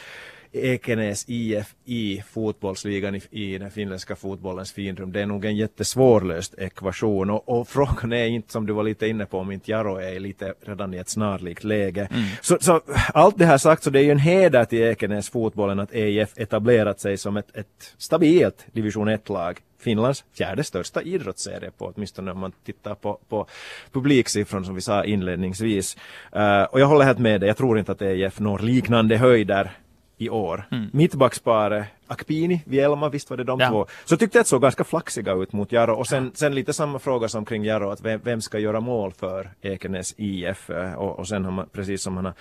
Ekenäs 0.51 1.25
IF 1.27 1.75
i 1.85 2.23
fotbollsligan 2.29 3.15
i, 3.15 3.21
i 3.31 3.57
den 3.57 3.71
finländska 3.71 4.15
fotbollens 4.15 4.71
finrum. 4.71 5.11
Det 5.11 5.21
är 5.21 5.25
nog 5.25 5.45
en 5.45 5.55
jättesvårlöst 5.55 6.59
ekvation 6.59 7.29
och, 7.29 7.49
och, 7.49 7.67
frågan 7.67 8.13
är 8.13 8.25
inte 8.25 8.51
som 8.51 8.65
du 8.65 8.73
var 8.73 8.83
lite 8.83 9.07
inne 9.07 9.25
på 9.25 9.39
om 9.39 9.51
inte 9.51 9.71
Jaro 9.71 9.95
är 9.95 10.19
lite 10.19 10.53
redan 10.61 10.93
i 10.93 10.97
ett 10.97 11.09
snarlikt 11.09 11.63
läge. 11.63 12.07
Mm. 12.11 12.23
Så, 12.41 12.57
så, 12.61 12.81
allt 13.13 13.37
det 13.37 13.45
här 13.45 13.57
sagt 13.57 13.83
så 13.83 13.89
det 13.89 13.99
är 13.99 14.03
ju 14.03 14.11
en 14.11 14.19
heder 14.19 14.65
till 14.65 14.81
Ekenäs 14.81 15.29
fotbollen 15.29 15.79
att 15.79 15.93
EIF 15.93 16.37
etablerat 16.37 16.99
sig 16.99 17.17
som 17.17 17.37
ett, 17.37 17.57
ett 17.57 17.95
stabilt 17.97 18.65
division 18.71 19.09
1-lag 19.09 19.59
Finlands 19.81 20.23
fjärde 20.37 20.63
största 20.63 21.01
idrottsserie 21.01 21.71
på 21.77 21.93
åtminstone 21.95 22.31
om 22.31 22.39
man 22.39 22.51
tittar 22.65 22.95
på, 22.95 23.19
på 23.29 23.47
publiksiffror 23.91 24.63
som 24.63 24.75
vi 24.75 24.81
sa 24.81 25.03
inledningsvis. 25.03 25.97
Uh, 26.35 26.63
och 26.63 26.79
jag 26.79 26.87
håller 26.87 27.05
helt 27.05 27.19
med 27.19 27.41
dig, 27.41 27.47
jag 27.47 27.57
tror 27.57 27.79
inte 27.79 27.91
att 27.91 28.01
EIF 28.01 28.39
når 28.39 28.59
liknande 28.59 29.17
höjder 29.17 29.71
i 30.19 30.29
år. 30.29 30.67
Mm. 30.71 30.89
Mittbacksparet 30.93 31.87
Akpini, 32.07 32.61
Vielma, 32.65 33.09
visst 33.09 33.29
var 33.29 33.37
det 33.37 33.43
de 33.43 33.59
ja. 33.59 33.69
två. 33.69 33.85
Så 34.05 34.17
tyckte 34.17 34.37
jag 34.37 34.41
att 34.41 34.47
såg 34.47 34.61
ganska 34.61 34.83
flaxiga 34.83 35.33
ut 35.33 35.53
mot 35.53 35.71
Jaro. 35.71 35.95
Och 35.95 36.07
sen, 36.07 36.31
sen 36.33 36.55
lite 36.55 36.73
samma 36.73 36.99
fråga 36.99 37.27
som 37.27 37.45
kring 37.45 37.63
Jaro, 37.63 37.89
att 37.89 38.01
vem, 38.01 38.21
vem 38.23 38.41
ska 38.41 38.59
göra 38.59 38.79
mål 38.79 39.13
för 39.13 39.49
Ekenäs 39.61 40.13
IF? 40.17 40.69
Eh, 40.69 40.93
och, 40.93 41.19
och 41.19 41.27
sen 41.27 41.45
har 41.45 41.51
man, 41.51 41.69
precis 41.71 42.01
som 42.01 42.15
han 42.15 42.25
har, 42.25 42.33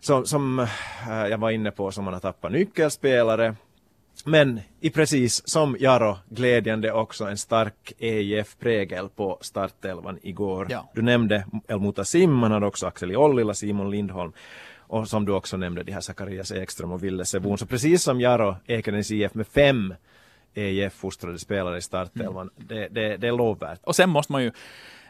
som, 0.00 0.26
som 0.26 0.58
äh, 0.58 0.66
jag 1.30 1.38
var 1.38 1.50
inne 1.50 1.70
på, 1.70 1.90
som 1.90 2.04
man 2.04 2.14
har 2.14 2.20
tappat 2.20 2.52
nyckelspelare. 2.52 3.54
Men 4.24 4.60
i 4.80 4.90
precis 4.90 5.48
som 5.48 5.76
Jaro, 5.80 6.18
glädjande 6.28 6.92
också 6.92 7.24
en 7.24 7.38
stark 7.38 7.92
EIF-prägel 7.98 9.08
på 9.08 9.38
startelvan 9.40 10.18
igår. 10.22 10.66
Ja. 10.70 10.90
Du 10.94 11.02
nämnde 11.02 11.46
Elmuta 11.68 12.04
Sim, 12.04 12.32
man 12.32 12.52
hade 12.52 12.66
också 12.66 12.86
Axel 12.86 13.16
Ollila, 13.16 13.54
Simon 13.54 13.90
Lindholm 13.90 14.32
och 14.94 15.08
som 15.08 15.24
du 15.24 15.32
också 15.32 15.56
nämnde, 15.56 15.82
de 15.82 15.92
här 15.92 16.00
Zacharias 16.00 16.52
Ekström 16.52 16.92
och 16.92 17.04
Ville 17.04 17.24
Sebon. 17.24 17.58
Så 17.58 17.66
precis 17.66 18.02
som 18.02 18.20
Jaro, 18.20 18.56
Ekenäs 18.66 19.10
IF 19.10 19.34
med 19.34 19.46
fem 19.46 19.94
EIF-fostrade 20.54 21.38
spelare 21.38 21.78
i 21.78 21.82
startelvan, 21.82 22.50
mm. 22.56 22.68
det, 22.68 22.88
det, 22.88 23.16
det 23.16 23.28
är 23.28 23.32
lovvärt. 23.32 23.80
Och 23.82 23.96
sen 23.96 24.10
måste 24.10 24.32
man 24.32 24.42
ju 24.42 24.52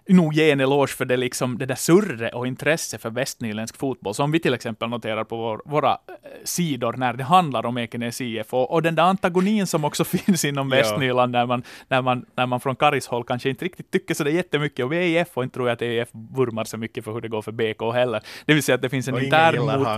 nog 0.09 0.35
ge 0.35 0.51
en 0.51 0.61
eloge 0.61 0.93
för 0.93 1.05
det, 1.05 1.17
liksom, 1.17 1.59
det 1.59 1.67
där 1.67 1.75
surre 1.75 2.29
och 2.29 2.47
intresse 2.47 2.99
för 2.99 3.11
västnyländsk 3.11 3.77
fotboll, 3.77 4.15
som 4.15 4.31
vi 4.31 4.41
till 4.41 4.55
exempel 4.55 4.89
noterar 4.89 5.25
på 5.25 5.37
vår, 5.37 5.63
våra 5.65 5.91
eh, 5.91 5.97
sidor 6.45 6.93
när 6.93 7.13
det 7.13 7.25
handlar 7.25 7.67
om 7.67 7.79
Ekenäs 7.79 8.21
IF, 8.21 8.55
och, 8.55 8.73
och 8.73 8.83
den 8.83 8.95
där 8.95 9.03
antagonin 9.03 9.67
som 9.67 9.85
också 9.85 10.05
finns 10.15 10.45
inom 10.45 10.69
Västnyland, 10.69 11.33
när 11.33 11.47
man, 11.47 11.63
när, 11.89 12.03
man, 12.03 12.27
när 12.37 12.47
man 12.47 12.61
från 12.61 12.77
Karis 12.77 13.07
håll 13.07 13.25
kanske 13.25 13.51
inte 13.51 13.65
riktigt 13.65 13.91
tycker 13.91 14.15
så 14.15 14.25
det 14.25 14.31
jättemycket 14.31 14.85
om 14.85 14.93
EIF, 14.93 15.29
och 15.35 15.45
inte 15.45 15.55
tror 15.55 15.69
jag 15.69 15.75
att 15.75 15.83
EIF 15.83 16.09
vurmar 16.13 16.65
så 16.65 16.77
mycket 16.77 17.05
för 17.05 17.13
hur 17.13 17.21
det 17.21 17.29
går 17.29 17.43
för 17.43 17.53
BK 17.53 17.95
heller. 17.95 18.23
Det 18.47 18.55
vill 18.55 18.63
säga 18.63 18.75
att 18.75 18.83
det 18.83 18.89
finns 18.89 19.09
en 19.09 19.25
intern 19.25 19.65
mot... 19.65 19.89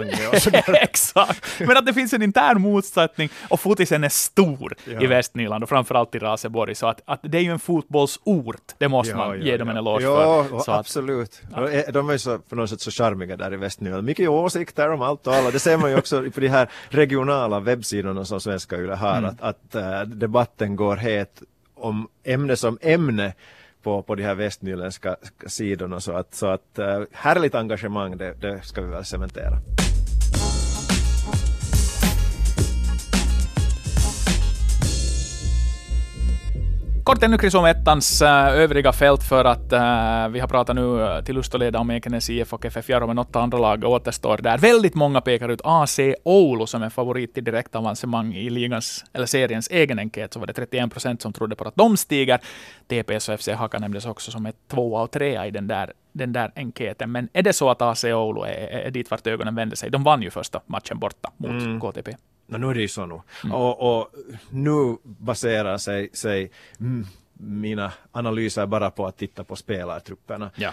Exakt! 0.83 1.61
Men 1.61 1.77
att 1.77 1.87
det 1.87 1.95
finns 1.95 2.12
en 2.12 2.23
intern 2.23 2.61
motsättning, 2.61 3.29
och 3.49 3.61
fotisen 3.61 4.05
är 4.05 4.09
stor 4.09 4.75
ja. 4.85 5.01
i 5.01 5.07
Västnyland, 5.07 5.62
och 5.62 5.69
framförallt 5.69 6.14
i 6.14 6.19
Raseborg, 6.19 6.75
så 6.75 6.87
att, 6.87 7.01
att 7.05 7.21
det 7.23 7.38
är 7.38 7.42
ju 7.42 7.51
en 7.51 7.59
fotbollsort, 7.59 8.73
det 8.79 8.88
måste 8.88 9.11
ja, 9.11 9.16
man 9.16 9.29
ja, 9.29 9.45
ge 9.45 9.57
dem 9.57 9.69
en 9.69 9.77
eloge 9.77 9.95
eloge 10.02 10.48
för. 10.48 10.56
Ja, 10.66 10.78
absolut. 10.78 11.42
Att, 11.52 11.94
de 11.94 12.11
är 12.11 12.18
så, 12.18 12.38
på 12.38 12.54
något 12.54 12.70
sätt 12.70 12.80
så 12.80 12.90
charmiga 12.90 13.37
där 13.37 13.54
i 13.54 13.56
Västnyland. 13.56 14.04
Mycket 14.04 14.28
åsikter 14.28 14.92
om 14.92 15.02
allt 15.02 15.26
och 15.26 15.35
alla. 15.35 15.50
Det 15.50 15.59
ser 15.59 15.76
man 15.76 15.90
ju 15.90 15.98
också 15.98 16.30
på 16.35 16.40
de 16.40 16.48
här 16.48 16.70
regionala 16.88 17.61
webbsidorna 17.61 18.24
som 18.24 18.40
Svenska 18.40 18.76
Yle 18.76 18.94
har, 18.94 19.18
mm. 19.18 19.30
att, 19.30 19.42
att 19.42 19.74
uh, 19.74 20.09
debatten 20.09 20.76
går 20.76 20.96
het 20.96 21.42
om 21.74 22.09
ämne 22.24 22.56
som 22.56 22.78
ämne 22.82 23.35
på, 23.82 24.02
på 24.02 24.14
de 24.14 24.22
här 24.22 24.35
västnyländska 24.35 25.16
sidorna. 25.46 26.00
Så 26.00 26.12
att, 26.12 26.35
så 26.35 26.46
att 26.46 26.78
uh, 26.78 27.04
härligt 27.12 27.54
engagemang, 27.54 28.16
det, 28.16 28.35
det 28.40 28.61
ska 28.62 28.82
vi 28.82 28.90
väl 28.90 29.04
cementera. 29.04 29.59
Kort 37.07 37.23
ännu 37.23 37.38
om 37.55 37.64
ettans 37.64 38.23
äh, 38.23 38.29
övriga 38.49 38.92
fält 38.92 39.23
för 39.23 39.45
att 39.45 39.73
äh, 39.73 40.29
vi 40.29 40.40
har 40.40 40.49
pratat 40.49 40.77
nu 40.77 41.03
äh, 41.03 41.25
till 41.25 41.35
lust 41.35 41.55
och 41.55 41.61
leda 41.61 41.79
om 41.79 41.90
Ekenäs 41.90 42.31
IF 42.31 42.53
och 42.53 42.64
FF 42.64 42.88
Jaro, 42.88 43.07
men 43.07 43.19
åtta 43.19 43.40
andra 43.40 43.59
lag 43.59 43.85
återstår 43.85 44.37
där. 44.37 44.59
Väldigt 44.59 44.95
många 44.95 45.21
pekar 45.21 45.49
ut 45.49 45.61
AC 45.64 46.01
Oulu 46.25 46.66
som 46.66 46.83
en 46.83 46.90
favorit 46.90 47.35
till 47.35 47.45
direktavancemang 47.45 48.35
i 48.35 48.51
ligans, 48.51 49.05
eller 49.12 49.27
seriens 49.27 49.69
egen 49.71 49.99
enkät, 49.99 50.33
så 50.33 50.40
var 50.40 50.47
det 50.47 50.53
31 50.53 50.92
procent 50.92 51.23
som 51.23 51.33
trodde 51.33 51.57
på 51.57 51.64
att 51.64 51.77
de 51.77 51.97
stiger. 51.97 52.40
TPS 52.88 53.29
och 53.29 53.40
FC 53.40 53.49
Haka 53.49 53.79
nämndes 53.79 54.07
också 54.07 54.31
som 54.31 54.47
ett 54.47 54.57
tvåa 54.71 55.03
och 55.03 55.11
trea 55.11 55.47
i 55.47 55.51
den 55.51 55.66
där 55.66 55.92
den 56.12 56.33
där 56.33 56.53
enkäten. 56.57 57.12
Men 57.12 57.29
är 57.33 57.42
det 57.42 57.53
så 57.53 57.71
att 57.71 57.83
AC 57.83 58.05
Oulu 58.05 58.40
är, 58.40 58.69
är 58.69 58.90
dit 58.90 59.11
vart 59.11 59.27
ögonen 59.27 59.55
vänder 59.55 59.77
sig? 59.77 59.90
De 59.90 60.05
vann 60.05 60.23
ju 60.23 60.31
första 60.31 60.61
matchen 60.66 60.99
borta 60.99 61.31
mot 61.37 61.51
mm. 61.51 61.81
KTP. 61.81 62.16
No, 62.46 62.56
nu 62.56 62.70
är 62.70 62.74
det 62.74 62.80
ju 62.80 62.88
så 62.88 63.06
nu. 63.06 63.20
Mm. 63.44 63.54
Och, 63.56 63.98
och, 63.98 64.11
nu 64.50 64.96
baserar 65.02 65.78
sig, 65.78 66.11
sig 66.12 66.50
mina 67.38 67.92
analyser 68.12 68.66
bara 68.66 68.90
på 68.90 69.06
att 69.06 69.16
titta 69.16 69.44
på 69.44 69.56
spelartrupperna. 69.56 70.50
Ja. 70.56 70.72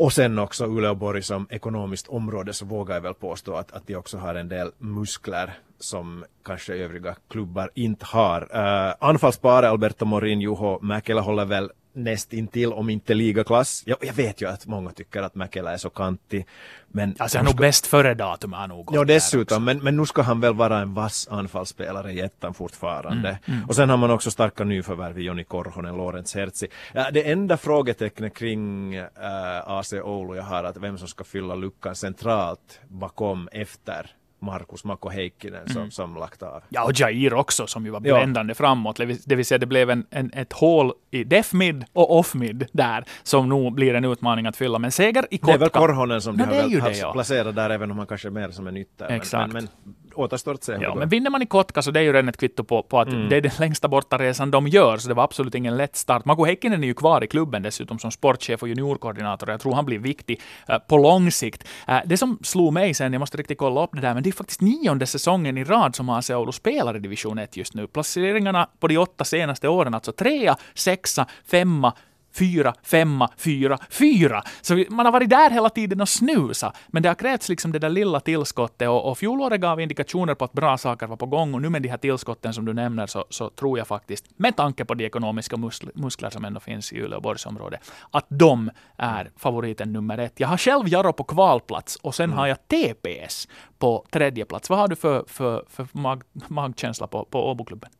Och 0.00 0.12
sen 0.12 0.38
också 0.38 0.66
Uleåborg 0.66 1.22
som 1.22 1.46
ekonomiskt 1.50 2.08
område 2.08 2.52
så 2.52 2.64
vågar 2.64 2.94
jag 2.94 3.02
väl 3.02 3.14
påstå 3.14 3.54
att, 3.54 3.72
att 3.72 3.86
de 3.86 3.96
också 3.96 4.18
har 4.18 4.34
en 4.34 4.48
del 4.48 4.70
muskler 4.78 5.52
som 5.78 6.24
kanske 6.44 6.74
övriga 6.74 7.16
klubbar 7.28 7.70
inte 7.74 8.06
har. 8.06 8.42
Uh, 8.42 8.94
anfallspare 9.00 9.68
Alberto 9.68 10.04
Morin, 10.04 10.40
Juho 10.40 10.78
Mäkelä 10.82 11.20
håller 11.20 11.44
väl 11.44 11.70
näst 11.98 12.32
intill 12.32 12.72
om 12.72 12.90
inte 12.90 13.14
ligaklass. 13.14 13.82
Jag, 13.86 13.98
jag 14.00 14.12
vet 14.12 14.40
ju 14.42 14.48
att 14.48 14.66
många 14.66 14.90
tycker 14.90 15.22
att 15.22 15.34
Mäkelä 15.34 15.70
är 15.70 15.76
så 15.76 15.90
kantig. 15.90 16.46
Men 16.88 17.14
alltså 17.18 17.38
han 17.38 17.46
är 17.46 17.50
nog 17.50 17.60
bäst 17.60 17.86
före 17.86 18.14
datum 18.14 18.52
har 18.52 18.68
nog 18.68 18.90
Ja 18.92 19.04
dessutom, 19.04 19.64
men, 19.64 19.78
men 19.78 19.96
nu 19.96 20.06
ska 20.06 20.22
han 20.22 20.40
väl 20.40 20.54
vara 20.54 20.78
en 20.78 20.94
vass 20.94 21.28
anfallsspelare 21.30 22.12
i 22.12 22.20
ettan 22.20 22.54
fortfarande. 22.54 23.28
Mm, 23.28 23.58
mm. 23.58 23.68
Och 23.68 23.76
sen 23.76 23.90
har 23.90 23.96
man 23.96 24.10
också 24.10 24.30
starka 24.30 24.64
nyförvärv 24.64 25.18
i 25.18 25.22
Joni 25.22 25.44
Korhonen, 25.44 25.96
Lorenz 25.96 26.34
Hertzi. 26.34 26.66
Ja, 26.92 27.10
det 27.10 27.30
enda 27.30 27.56
frågetecknet 27.56 28.34
kring 28.34 28.94
äh, 28.94 29.08
AC 29.64 29.92
Oulu 29.92 30.36
jag 30.36 30.44
har 30.44 30.64
att 30.64 30.76
vem 30.76 30.98
som 30.98 31.08
ska 31.08 31.24
fylla 31.24 31.54
luckan 31.54 31.94
centralt 31.94 32.80
bakom 32.88 33.48
efter 33.52 34.10
Markus 34.40 34.84
Mako 34.84 35.08
Heikkinen 35.08 35.68
som, 35.68 35.76
mm. 35.76 35.90
som 35.90 36.16
lagt 36.16 36.42
av. 36.42 36.62
Ja, 36.68 36.84
och 36.84 36.92
Jair 36.94 37.34
också 37.34 37.66
som 37.66 37.84
ju 37.84 37.90
var 37.90 38.00
bländande 38.00 38.50
ja. 38.50 38.54
framåt. 38.54 39.00
Det 39.24 39.34
vill 39.34 39.46
säga 39.46 39.58
det 39.58 39.66
blev 39.66 39.90
en, 39.90 40.06
en, 40.10 40.30
ett 40.32 40.52
hål 40.52 40.92
i 41.10 41.24
def 41.24 41.52
mid 41.52 41.84
och 41.92 42.18
off 42.18 42.34
mid 42.34 42.66
där 42.72 43.04
som 43.22 43.48
nog 43.48 43.74
blir 43.74 43.94
en 43.94 44.04
utmaning 44.04 44.46
att 44.46 44.56
fylla. 44.56 44.78
Men 44.78 44.92
seger 44.92 45.26
i 45.30 45.38
Kotka. 45.38 45.52
Det 45.52 45.56
är 45.56 45.58
väl 45.58 45.68
Korhonen 45.68 46.22
som 46.22 46.36
de 46.36 46.44
har 46.44 46.54
väl 46.54 46.70
det, 46.70 46.98
ja. 46.98 47.12
placerat 47.12 47.54
där 47.54 47.70
även 47.70 47.90
om 47.90 47.98
han 47.98 48.06
kanske 48.06 48.28
är 48.28 48.32
mer 48.32 48.50
som 48.50 48.66
en 48.66 48.76
ytter. 48.76 49.08
Exakt. 49.08 49.52
Men, 49.52 49.68
men, 49.84 49.94
återstår 50.18 50.54
att 50.54 50.64
se 50.64 50.78
ja, 50.80 50.94
Men 50.94 51.08
vinner 51.08 51.30
man 51.30 51.42
i 51.42 51.46
Kotka 51.46 51.82
så 51.82 51.90
det 51.90 52.00
är 52.00 52.04
ju 52.04 52.12
redan 52.12 52.28
ett 52.28 52.36
kvitto 52.36 52.64
på, 52.64 52.82
på 52.82 53.00
att 53.00 53.08
mm. 53.08 53.28
det 53.28 53.36
är 53.36 53.40
den 53.40 53.52
längsta 53.58 53.88
bortaresan 53.88 54.50
de 54.50 54.68
gör, 54.68 54.96
så 54.96 55.08
det 55.08 55.14
var 55.14 55.24
absolut 55.24 55.54
ingen 55.54 55.76
lätt 55.76 55.96
start. 55.96 56.24
Mako 56.24 56.44
Heikkinen 56.44 56.82
är 56.82 56.86
ju 56.86 56.94
kvar 56.94 57.24
i 57.24 57.26
klubben 57.26 57.62
dessutom 57.62 57.98
som 57.98 58.10
sportchef 58.10 58.62
och 58.62 58.68
juniorkoordinator. 58.68 59.50
Jag 59.50 59.60
tror 59.60 59.74
han 59.74 59.84
blir 59.84 59.98
viktig 59.98 60.40
uh, 60.70 60.78
på 60.78 60.98
lång 60.98 61.30
sikt. 61.30 61.68
Uh, 61.88 61.98
det 62.06 62.16
som 62.16 62.38
slog 62.42 62.72
mig 62.72 62.94
sen, 62.94 63.12
jag 63.12 63.20
måste 63.20 63.36
riktigt 63.36 63.58
kolla 63.58 63.84
upp 63.84 63.90
det 63.92 64.00
där, 64.00 64.14
men 64.14 64.22
det 64.22 64.30
är 64.30 64.32
faktiskt 64.32 64.60
nionde 64.60 65.06
säsongen 65.06 65.58
i 65.58 65.64
rad 65.64 65.96
som 65.96 66.08
AC 66.08 66.30
Oulu 66.30 66.52
spelar 66.52 66.96
i 66.96 66.98
division 66.98 67.38
1 67.38 67.56
just 67.56 67.74
nu. 67.74 67.86
Placeringarna 67.86 68.68
på 68.80 68.88
de 68.88 68.98
åtta 68.98 69.24
senaste 69.24 69.68
åren, 69.68 69.94
alltså 69.94 70.12
trea, 70.12 70.56
sexa, 70.74 71.26
femma, 71.46 71.92
fyra, 72.32 72.74
femma, 72.82 73.30
fyra, 73.36 73.78
fyra. 73.90 74.42
Så 74.60 74.84
man 74.88 75.06
har 75.06 75.12
varit 75.12 75.30
där 75.30 75.50
hela 75.50 75.70
tiden 75.70 76.00
och 76.00 76.08
snusa. 76.08 76.72
Men 76.86 77.02
det 77.02 77.08
har 77.08 77.14
krävts 77.14 77.48
liksom 77.48 77.72
det 77.72 77.78
där 77.78 77.88
lilla 77.90 78.20
tillskottet 78.20 78.88
och, 78.88 79.10
och 79.10 79.18
fjolåret 79.18 79.60
gav 79.60 79.80
indikationer 79.80 80.34
på 80.34 80.44
att 80.44 80.52
bra 80.52 80.78
saker 80.78 81.06
var 81.06 81.16
på 81.16 81.26
gång 81.26 81.54
och 81.54 81.62
nu 81.62 81.68
med 81.68 81.82
de 81.82 81.88
här 81.88 81.96
tillskotten 81.96 82.54
som 82.54 82.64
du 82.64 82.72
nämner 82.72 83.06
så, 83.06 83.24
så 83.30 83.50
tror 83.50 83.78
jag 83.78 83.86
faktiskt, 83.86 84.24
med 84.36 84.56
tanke 84.56 84.84
på 84.84 84.94
de 84.94 85.04
ekonomiska 85.04 85.56
muskler 85.94 86.30
som 86.30 86.44
ändå 86.44 86.60
finns 86.60 86.92
i 86.92 86.98
Uleåborgsområdet, 87.00 87.92
att 88.10 88.26
de 88.28 88.70
är 88.96 89.30
favoriten 89.36 89.92
nummer 89.92 90.18
ett. 90.18 90.40
Jag 90.40 90.48
har 90.48 90.56
själv 90.56 90.88
Jaro 90.88 91.12
på 91.12 91.24
kvalplats 91.24 91.96
och 91.96 92.14
sen 92.14 92.24
mm. 92.24 92.38
har 92.38 92.46
jag 92.46 92.58
TPS 92.68 93.48
på 93.78 94.06
tredje 94.10 94.44
plats. 94.44 94.70
Vad 94.70 94.78
har 94.78 94.88
du 94.88 94.96
för, 94.96 95.24
för, 95.26 95.64
för 95.68 95.88
mag, 95.92 96.22
magkänsla 96.32 97.06
på, 97.06 97.24
på 97.24 97.50
Åboklubben? 97.50 97.90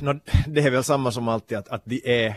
No, 0.00 0.20
det 0.46 0.60
är 0.60 0.70
väl 0.70 0.84
samma 0.84 1.12
som 1.12 1.28
alltid 1.28 1.58
att, 1.58 1.68
att 1.68 1.82
de 1.84 2.00
är 2.04 2.34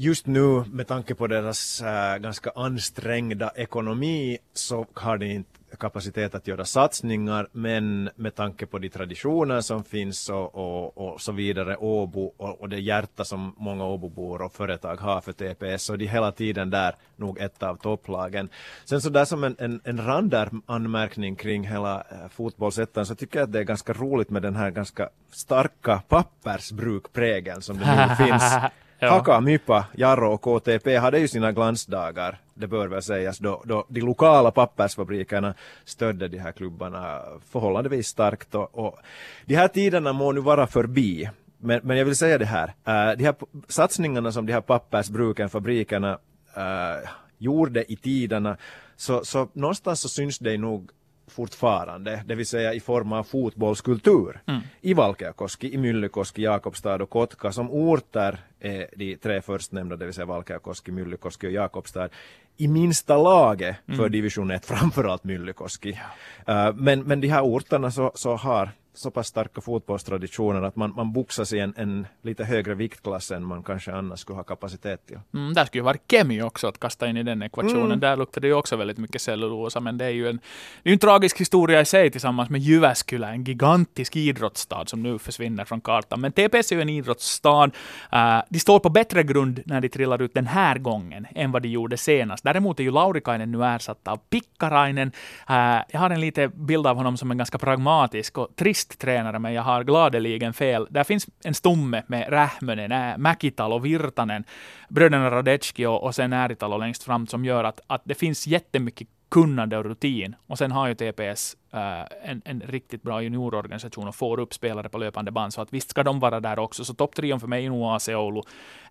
just 0.00 0.26
nu 0.26 0.64
med 0.72 0.86
tanke 0.86 1.14
på 1.14 1.26
deras 1.26 1.82
äh, 1.82 2.18
ganska 2.18 2.50
ansträngda 2.54 3.50
ekonomi 3.56 4.38
så 4.54 4.86
har 4.94 5.18
de 5.18 5.26
inte 5.26 5.58
kapacitet 5.78 6.34
att 6.34 6.46
göra 6.46 6.64
satsningar 6.64 7.48
men 7.52 8.10
med 8.16 8.34
tanke 8.34 8.66
på 8.66 8.78
de 8.78 8.88
traditioner 8.88 9.60
som 9.60 9.84
finns 9.84 10.28
och, 10.28 10.54
och, 10.54 10.98
och 10.98 11.20
så 11.20 11.32
vidare, 11.32 11.76
Åbo 11.76 12.32
och, 12.36 12.60
och, 12.60 12.68
det 12.68 12.78
hjärta 12.78 13.24
som 13.24 13.54
många 13.56 13.84
Åbobor 13.84 14.42
och 14.42 14.52
företag 14.52 14.96
har 14.96 15.20
för 15.20 15.32
TPS 15.32 15.82
så 15.82 15.96
de 15.96 16.04
är 16.04 16.08
hela 16.08 16.32
tiden 16.32 16.70
där 16.70 16.94
nog 17.16 17.38
ett 17.38 17.62
av 17.62 17.76
topplagen. 17.76 18.48
Sen 18.84 19.00
så 19.00 19.08
där 19.08 19.24
som 19.24 19.44
en, 19.44 19.56
en, 19.58 19.80
en 19.84 20.06
randanmärkning 20.06 21.36
kring 21.36 21.66
hela 21.66 22.00
äh, 22.00 22.28
fotbollsettan 22.30 23.06
så 23.06 23.14
tycker 23.14 23.38
jag 23.38 23.46
att 23.46 23.52
det 23.52 23.58
är 23.58 23.64
ganska 23.64 23.92
roligt 23.92 24.30
med 24.30 24.42
den 24.42 24.56
här 24.56 24.70
ganska 24.70 25.08
starka 25.30 26.02
pappersbrukprägeln 26.08 27.62
som 27.62 27.78
det 27.78 28.08
nu 28.08 28.14
finns 28.26 28.54
Ja. 28.98 29.10
Haka, 29.10 29.40
Mypa, 29.40 29.86
Jarro 29.96 30.32
och 30.32 30.42
KTP 30.42 30.96
hade 30.96 31.18
ju 31.18 31.28
sina 31.28 31.52
glansdagar, 31.52 32.38
det 32.54 32.66
bör 32.66 32.88
väl 32.88 33.02
sägas, 33.02 33.38
då, 33.38 33.62
då 33.64 33.84
de 33.88 34.00
lokala 34.00 34.50
pappersfabrikerna 34.50 35.54
stödde 35.84 36.28
de 36.28 36.38
här 36.38 36.52
klubbarna 36.52 37.20
förhållandevis 37.50 38.06
starkt. 38.06 38.54
Och, 38.54 38.78
och 38.78 38.98
de 39.46 39.54
här 39.54 39.68
tiderna 39.68 40.12
må 40.12 40.32
nu 40.32 40.40
vara 40.40 40.66
förbi. 40.66 41.30
Men, 41.58 41.80
men 41.82 41.96
jag 41.96 42.04
vill 42.04 42.16
säga 42.16 42.38
det 42.38 42.44
här, 42.44 42.66
uh, 42.68 43.16
de 43.16 43.24
här 43.24 43.34
satsningarna 43.68 44.32
som 44.32 44.46
de 44.46 44.52
här 44.52 44.60
pappersbruken, 44.60 45.48
fabrikerna 45.48 46.18
uh, 46.56 47.08
gjorde 47.38 47.92
i 47.92 47.96
tiderna, 47.96 48.56
så, 48.96 49.24
så 49.24 49.48
någonstans 49.52 50.00
så 50.00 50.08
syns 50.08 50.38
det 50.38 50.58
nog 50.58 50.90
fortfarande, 51.26 52.22
det 52.26 52.34
vill 52.34 52.46
säga 52.46 52.74
i 52.74 52.80
form 52.80 53.12
av 53.12 53.24
fotbollskultur 53.24 54.40
mm. 54.46 54.60
i 54.80 54.94
Valkeakoski, 54.94 55.74
i 55.74 55.78
Myllykoski, 55.78 56.42
Jakobstad 56.42 57.02
och 57.02 57.10
Kotka. 57.10 57.52
Som 57.52 57.70
orter 57.70 58.38
är 58.60 58.86
de 58.96 59.16
tre 59.16 59.42
förstnämnda, 59.42 59.96
det 59.96 60.04
vill 60.04 60.14
säga 60.14 60.26
Valkeakoski, 60.26 60.92
Myllykoski 60.92 61.46
och 61.46 61.52
Jakobstad, 61.52 62.08
i 62.56 62.68
minsta 62.68 63.18
laget 63.18 63.76
för 63.86 63.92
mm. 63.92 64.12
division 64.12 64.50
1, 64.50 64.66
framförallt 64.66 65.24
Myllykoski. 65.24 65.98
Ja. 66.46 66.68
Uh, 66.68 66.76
men, 66.76 67.02
men 67.02 67.20
de 67.20 67.28
här 67.28 67.42
orterna 67.42 67.90
så, 67.90 68.12
så 68.14 68.36
har 68.36 68.70
så 68.98 69.10
pass 69.10 69.26
starka 69.26 69.60
fotbollstraditioner 69.60 70.62
att 70.62 70.76
man, 70.76 70.92
man 70.96 71.12
boxas 71.12 71.52
i 71.52 71.58
en, 71.58 71.74
en 71.76 72.06
lite 72.22 72.44
högre 72.44 72.74
viktklass 72.74 73.30
än 73.30 73.44
man 73.44 73.62
kanske 73.62 73.92
annars 73.92 74.20
skulle 74.20 74.36
ha 74.36 74.42
kapacitet 74.42 75.06
till. 75.06 75.18
Mm, 75.34 75.54
där 75.54 75.64
skulle 75.64 75.80
ju 75.80 75.84
vara 75.84 75.96
kemi 76.10 76.42
också 76.42 76.66
att 76.66 76.80
kasta 76.80 77.08
in 77.08 77.16
i 77.16 77.22
den 77.22 77.42
ekvationen. 77.42 77.84
Mm. 77.84 78.00
Där 78.00 78.16
luktar 78.16 78.40
det 78.40 78.46
ju 78.46 78.54
också 78.54 78.76
väldigt 78.76 78.98
mycket 78.98 79.22
cellulosa, 79.22 79.80
men 79.80 79.98
det 79.98 80.04
är 80.04 80.10
ju 80.10 80.28
en, 80.28 80.40
det 80.82 80.90
är 80.90 80.92
en 80.92 80.98
tragisk 80.98 81.40
historia 81.40 81.80
i 81.80 81.84
sig 81.84 82.10
tillsammans 82.10 82.50
med 82.50 82.60
Jyväskylä, 82.60 83.28
en 83.28 83.44
gigantisk 83.44 84.16
idrottsstad 84.16 84.86
som 84.86 85.02
nu 85.02 85.18
försvinner 85.18 85.64
från 85.64 85.80
kartan. 85.80 86.20
Men 86.20 86.32
TPS 86.32 86.72
är 86.72 86.76
ju 86.76 86.82
en 86.82 86.88
idrottsstad. 86.88 87.70
Uh, 88.12 88.42
de 88.48 88.58
står 88.58 88.78
på 88.78 88.90
bättre 88.90 89.22
grund 89.22 89.62
när 89.66 89.80
de 89.80 89.88
trillar 89.88 90.22
ut 90.22 90.34
den 90.34 90.46
här 90.46 90.78
gången 90.78 91.26
än 91.34 91.52
vad 91.52 91.62
de 91.62 91.68
gjorde 91.68 91.96
senast. 91.96 92.44
Däremot 92.44 92.80
är 92.80 92.84
ju 92.84 92.90
Laurikainen 92.90 93.52
nu 93.52 93.64
ersatt 93.64 94.08
av 94.08 94.16
Pikkarainen. 94.16 95.12
Uh, 95.50 95.82
jag 95.88 96.00
har 96.00 96.10
en 96.10 96.20
liten 96.20 96.66
bild 96.66 96.86
av 96.86 96.96
honom 96.96 97.16
som 97.16 97.30
en 97.30 97.38
ganska 97.38 97.58
pragmatisk 97.58 98.38
och 98.38 98.56
trist 98.56 98.98
tränare, 98.98 99.38
men 99.38 99.52
jag 99.52 99.62
har 99.62 99.84
gladeligen 99.84 100.52
fel. 100.52 100.86
Där 100.90 101.04
finns 101.04 101.26
en 101.44 101.54
stomme 101.54 102.02
med 102.06 102.28
Rähmönen, 102.28 102.92
eh, 102.92 103.18
Mäkital 103.18 103.72
och 103.72 103.84
Virtanen, 103.84 104.44
bröderna 104.88 105.30
Radecki 105.30 105.86
och, 105.86 106.04
och 106.04 106.14
sen 106.14 106.32
Ääritalo 106.32 106.78
längst 106.78 107.02
fram, 107.02 107.26
som 107.26 107.44
gör 107.44 107.64
att, 107.64 107.80
att 107.86 108.02
det 108.04 108.14
finns 108.14 108.46
jättemycket 108.46 109.08
kunnande 109.28 109.78
och 109.78 109.84
rutin. 109.84 110.36
Och 110.46 110.58
sen 110.58 110.72
har 110.72 110.88
ju 110.88 110.94
TPS 110.94 111.56
äh, 111.72 112.00
eh, 112.00 112.06
en, 112.22 112.42
en 112.44 112.60
riktigt 112.60 113.02
bra 113.02 113.22
juniororganisation 113.22 114.08
och 114.08 114.14
får 114.14 114.40
upp 114.40 114.54
spelare 114.54 114.88
på 114.88 114.98
löpande 114.98 115.30
band. 115.30 115.54
Så 115.54 115.60
att 115.60 115.72
visst 115.72 115.90
ska 115.90 116.02
de 116.02 116.20
vara 116.20 116.40
där 116.40 116.58
också. 116.58 116.84
Så 116.84 116.94
topptrion 116.94 117.40
för 117.40 117.46
mig 117.46 117.66
är 117.66 117.70
nog 117.70 117.94
AC 117.94 118.08
Oulu, 118.08 118.42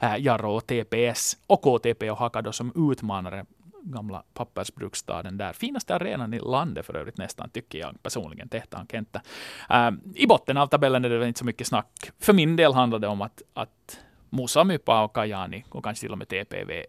äh, 0.01 0.15
Jarro 0.19 0.51
och 0.51 0.67
TPS 0.67 1.37
och 1.47 1.61
KTP 1.61 2.11
och 2.11 2.17
Hakado 2.17 2.51
som 2.51 2.91
utmanare 2.91 3.45
gamla 3.83 4.23
pappersbruksstaden 4.33 5.37
där. 5.37 5.53
Finaste 5.53 5.95
arenan 5.95 6.33
i 6.33 6.39
landet 6.39 6.85
för 6.85 6.95
övrigt 6.95 7.17
nästan, 7.17 7.49
tycker 7.49 7.79
jag 7.79 8.03
personligen, 8.03 8.49
Tehtaan 8.49 8.87
Kenta. 8.87 9.21
Äh, 9.69 9.87
eh, 9.87 9.91
I 10.15 10.27
botten 10.27 10.57
av 10.57 10.67
tabellen 10.67 11.05
är 11.05 11.09
det 11.09 11.17
väl 11.17 11.27
inte 11.27 11.39
så 11.39 11.45
mycket 11.45 11.67
snack. 11.67 12.11
För 12.19 12.33
min 12.33 12.55
del 12.55 12.73
handlar 12.73 12.99
det 12.99 13.07
om 13.07 13.21
att, 13.21 13.41
att 13.53 13.99
Musa 14.29 14.63
Mypa 14.63 15.03
och 15.03 15.15
Kajani 15.15 15.63
och 15.69 15.83
kanske 15.83 16.01
till 16.01 16.11
och 16.11 16.17
med 16.17 16.27
TPV 16.27 16.85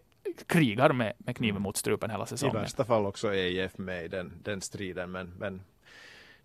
krigar 0.47 0.93
med, 0.93 1.13
med 1.17 1.37
kniven 1.37 1.61
mot 1.61 1.77
strupen 1.77 2.09
hela 2.09 2.25
säsongen. 2.25 2.55
I 2.55 2.59
värsta 2.59 2.85
fall 2.85 3.05
också 3.05 3.33
EIF 3.33 3.77
med 3.77 4.05
i 4.05 4.07
den, 4.07 4.33
den 4.43 4.61
striden, 4.61 5.11
men, 5.11 5.33
men 5.39 5.61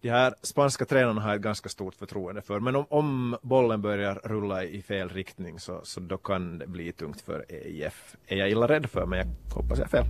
de 0.01 0.11
här 0.11 0.35
spanska 0.43 0.85
tränarna 0.85 1.21
har 1.21 1.35
ett 1.35 1.43
ganska 1.43 1.69
stort 1.69 1.95
förtroende 1.95 2.43
för. 2.43 2.61
Men 2.61 2.77
om, 2.77 2.87
om 2.89 3.37
bollen 3.43 3.83
börjar 3.83 4.21
rulla 4.25 4.65
i 4.65 4.83
fel 4.83 5.09
riktning 5.09 5.61
så, 5.61 5.81
så 5.85 6.01
då 6.01 6.17
kan 6.17 6.59
det 6.59 6.67
bli 6.67 6.93
tungt 6.93 7.21
för 7.21 7.45
EIF. 7.49 8.17
Är 8.27 8.37
jag 8.37 8.51
illa 8.51 8.69
rädd 8.69 8.91
för, 8.91 9.07
men 9.07 9.19
jag 9.19 9.55
hoppas 9.55 9.79
jag 9.79 9.87
är 9.87 9.91
fel. 9.91 10.05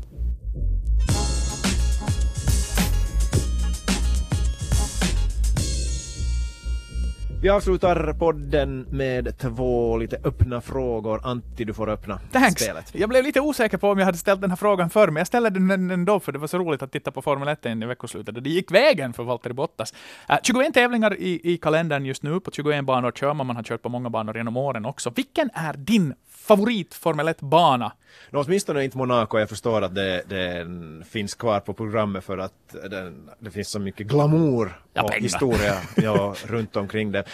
Vi 7.44 7.50
avslutar 7.50 8.12
podden 8.12 8.87
med 8.90 9.38
två 9.38 9.96
lite 9.96 10.16
öppna 10.24 10.61
frågor. 10.61 11.20
Antti, 11.24 11.64
du 11.64 11.74
får 11.74 11.90
öppna 11.90 12.20
Thanks. 12.33 12.62
spelet. 12.62 12.94
Jag 12.94 13.09
blev 13.09 13.24
lite 13.24 13.40
osäker 13.40 13.78
på 13.78 13.90
om 13.90 13.98
jag 13.98 14.07
hade 14.07 14.18
ställt 14.18 14.40
den 14.40 14.50
här 14.50 14.57
frågan 14.57 14.90
förr, 14.90 15.07
men 15.07 15.16
jag 15.16 15.26
ställde 15.26 15.50
den 15.50 15.90
ändå 15.90 16.20
för 16.20 16.33
det 16.33 16.38
var 16.38 16.46
så 16.46 16.59
roligt 16.59 16.83
att 16.83 16.92
titta 16.92 17.11
på 17.11 17.22
Formel 17.22 17.48
1 17.48 17.66
i 17.66 17.74
veckoslutet. 17.74 18.44
Det 18.44 18.50
gick 18.50 18.70
vägen 18.70 19.12
för 19.12 19.22
Valtteri 19.22 19.52
Bottas. 19.52 19.92
Uh, 19.92 20.35
äh, 20.35 20.38
21 20.42 20.74
tävlingar 20.74 21.14
i, 21.14 21.40
i 21.52 21.57
kalendern 21.57 22.04
just 22.04 22.22
nu. 22.22 22.40
På 22.40 22.50
21 22.50 22.85
banor 22.85 23.12
kör 23.12 23.35
man. 23.35 23.46
Man 23.46 23.57
har 23.57 23.62
kört 23.62 23.83
på 23.83 23.88
många 23.88 24.11
banor 24.11 24.37
genom 24.37 24.57
åren 24.57 24.85
också. 24.85 25.12
Vilken 25.16 25.50
är 25.54 25.72
din 25.72 26.14
favorit 26.30 26.94
Formel 26.94 27.28
1-bana? 27.28 27.92
No, 28.30 28.44
åtminstone 28.46 28.85
inte 28.85 28.98
Monaco. 28.98 29.38
Jag 29.38 29.48
förstår 29.48 29.83
att 29.83 29.94
det, 29.94 30.22
det 30.28 30.66
finns 31.11 31.35
kvar 31.35 31.61
på 31.61 31.74
programmet 31.74 32.24
för 32.24 32.38
att 32.38 32.52
det, 32.90 33.12
det 33.38 33.50
finns 33.50 33.68
så 33.68 33.78
mycket 33.78 34.07
glamour 34.07 34.80
ja, 34.92 35.02
och 35.02 35.11
pengar. 35.11 35.22
historia 35.22 35.74
ja, 35.96 36.35
runt 36.46 36.76
omkring 36.76 37.12
det. 37.12 37.24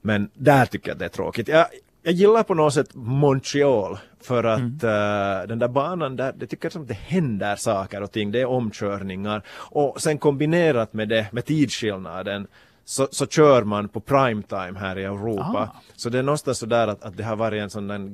Men 0.00 0.30
där 0.34 0.66
tycker 0.66 0.88
jag 0.88 0.94
att 0.94 0.98
det 0.98 1.04
är 1.04 1.08
tråkigt. 1.08 1.48
Jag, 1.48 1.66
jag 2.02 2.14
gillar 2.14 2.42
på 2.42 2.54
något 2.54 2.74
sätt 2.74 2.94
Montreal 2.94 3.98
för 4.20 4.44
att 4.44 4.58
mm. 4.58 4.74
uh, 4.74 5.48
den 5.48 5.58
där 5.58 5.68
banan 5.68 6.16
där, 6.16 6.32
det 6.36 6.46
tycker 6.46 6.64
jag 6.64 6.72
som 6.72 6.86
det 6.86 6.94
händer 6.94 7.56
saker 7.56 8.02
och 8.02 8.12
ting, 8.12 8.32
det 8.32 8.40
är 8.40 8.46
omkörningar 8.46 9.42
och 9.48 10.02
sen 10.02 10.18
kombinerat 10.18 10.92
med 10.92 11.08
det, 11.08 11.26
med 11.32 11.44
tidsskillnaden 11.44 12.46
så, 12.84 13.08
så 13.10 13.26
kör 13.26 13.62
man 13.62 13.88
på 13.88 14.00
primetime 14.00 14.78
här 14.78 14.98
i 14.98 15.04
Europa. 15.04 15.70
Ah. 15.74 15.80
Så 15.96 16.08
det 16.08 16.18
är 16.18 16.22
någonstans 16.22 16.58
sådär 16.58 16.88
att, 16.88 17.02
att 17.04 17.16
det 17.16 17.24
har 17.24 17.36
varit 17.36 17.62
en 17.62 17.70
sån 17.70 17.88
där 17.88 17.98
uh, 17.98 18.12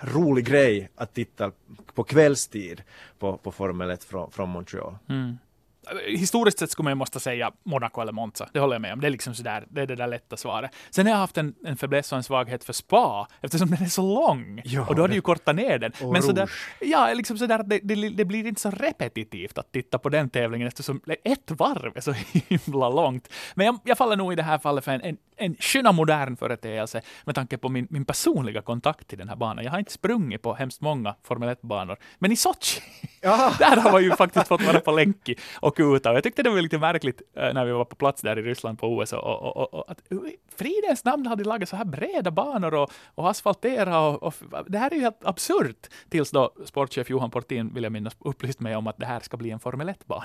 rolig 0.00 0.46
grej 0.46 0.90
att 0.96 1.14
titta 1.14 1.52
på 1.94 2.04
kvällstid 2.04 2.82
på, 3.18 3.36
på 3.36 3.52
Formel 3.52 3.90
1 3.90 4.04
från, 4.04 4.30
från 4.30 4.48
Montreal. 4.48 4.96
Mm 5.08 5.38
historiskt 6.06 6.58
sett 6.58 6.70
skulle 6.70 6.88
man 6.88 6.98
måste 6.98 7.20
säga 7.20 7.52
Monaco 7.64 8.00
eller 8.00 8.12
Monza. 8.12 8.48
Det 8.52 8.60
håller 8.60 8.74
jag 8.74 8.82
med 8.82 8.92
om. 8.92 9.00
Det 9.00 9.06
är 9.06 9.10
liksom 9.10 9.34
sådär, 9.34 9.66
det 9.70 9.82
är 9.82 9.86
det 9.86 9.96
där 9.96 10.06
lätta 10.06 10.36
svaret. 10.36 10.70
Sen 10.90 11.06
har 11.06 11.12
jag 11.12 11.18
haft 11.18 11.38
en, 11.38 11.54
en 11.64 11.76
fäbless 11.76 12.12
och 12.12 12.18
en 12.18 12.24
svaghet 12.24 12.64
för 12.64 12.72
spa, 12.72 13.28
eftersom 13.40 13.70
den 13.70 13.82
är 13.82 13.86
så 13.86 14.02
lång. 14.14 14.62
Ja, 14.64 14.86
och 14.88 14.96
då 14.96 15.02
har 15.02 15.08
du 15.08 15.14
ju 15.14 15.20
kortat 15.20 15.56
ner 15.56 15.78
den. 15.78 15.92
Men 16.12 16.22
sådär, 16.22 16.50
ja, 16.80 17.14
liksom 17.14 17.38
sådär, 17.38 17.62
det, 17.62 17.80
det, 17.82 18.08
det, 18.08 18.24
blir 18.24 18.46
inte 18.46 18.60
så 18.60 18.70
repetitivt 18.70 19.58
att 19.58 19.72
titta 19.72 19.98
på 19.98 20.08
den 20.08 20.30
tävlingen, 20.30 20.68
eftersom 20.68 21.00
ett 21.24 21.50
varv 21.50 21.96
är 21.96 22.00
så 22.00 22.12
himla 22.48 22.88
långt. 22.88 23.28
Men 23.54 23.66
jag, 23.66 23.78
jag 23.84 23.98
faller 23.98 24.16
nog 24.16 24.32
i 24.32 24.36
det 24.36 24.42
här 24.42 24.58
fallet 24.58 24.84
för 24.84 24.92
en, 24.92 25.00
en, 25.00 25.16
en 25.36 25.56
sköna 25.56 25.92
modern 25.92 26.36
företeelse, 26.36 27.02
med 27.24 27.34
tanke 27.34 27.58
på 27.58 27.68
min, 27.68 27.86
min 27.90 28.04
personliga 28.04 28.62
kontakt 28.62 29.08
till 29.08 29.18
den 29.18 29.28
här 29.28 29.36
banan. 29.36 29.64
Jag 29.64 29.70
har 29.70 29.78
inte 29.78 29.92
sprungit 29.92 30.42
på 30.42 30.54
hemskt 30.54 30.80
många 30.80 31.14
Formel 31.22 31.48
1-banor, 31.48 31.96
men 32.18 32.32
i 32.32 32.36
Sochi, 32.36 32.80
där 33.20 33.76
har 33.76 33.92
man 33.92 34.02
ju 34.02 34.10
faktiskt 34.10 34.48
fått 34.48 34.62
vara 34.62 34.80
på 34.80 34.90
länk 34.90 35.30
och 35.54 35.80
och 35.80 36.00
Jag 36.04 36.22
tyckte 36.22 36.42
det 36.42 36.50
var 36.50 36.60
lite 36.60 36.78
märkligt 36.78 37.22
äh, 37.36 37.52
när 37.52 37.64
vi 37.64 37.72
var 37.72 37.84
på 37.84 37.96
plats 37.96 38.22
där 38.22 38.38
i 38.38 38.42
Ryssland 38.42 38.78
på 38.78 38.96
OS 38.96 39.12
och, 39.12 39.42
och, 39.42 39.56
och, 39.56 39.74
och 39.74 39.90
att 39.90 39.98
fridens 40.56 41.04
namn 41.04 41.26
hade 41.26 41.44
lagat 41.44 41.68
så 41.68 41.76
här 41.76 41.84
breda 41.84 42.30
banor 42.30 42.74
och, 42.74 42.90
och 43.14 43.30
asfaltera 43.30 44.00
och, 44.00 44.22
och, 44.22 44.34
det 44.66 44.78
här 44.78 44.90
är 44.90 44.94
ju 44.94 45.00
helt 45.00 45.24
absurt. 45.24 45.86
Tills 46.08 46.30
då 46.30 46.52
sportchef 46.64 47.10
Johan 47.10 47.30
Portin, 47.30 47.74
vill 47.74 47.82
jag 47.82 47.92
minnas, 47.92 48.16
upplyste 48.18 48.62
mig 48.62 48.76
om 48.76 48.86
att 48.86 48.98
det 48.98 49.06
här 49.06 49.20
ska 49.20 49.36
bli 49.36 49.50
en 49.50 49.60
Formel 49.60 49.88
1-bana. 49.88 50.24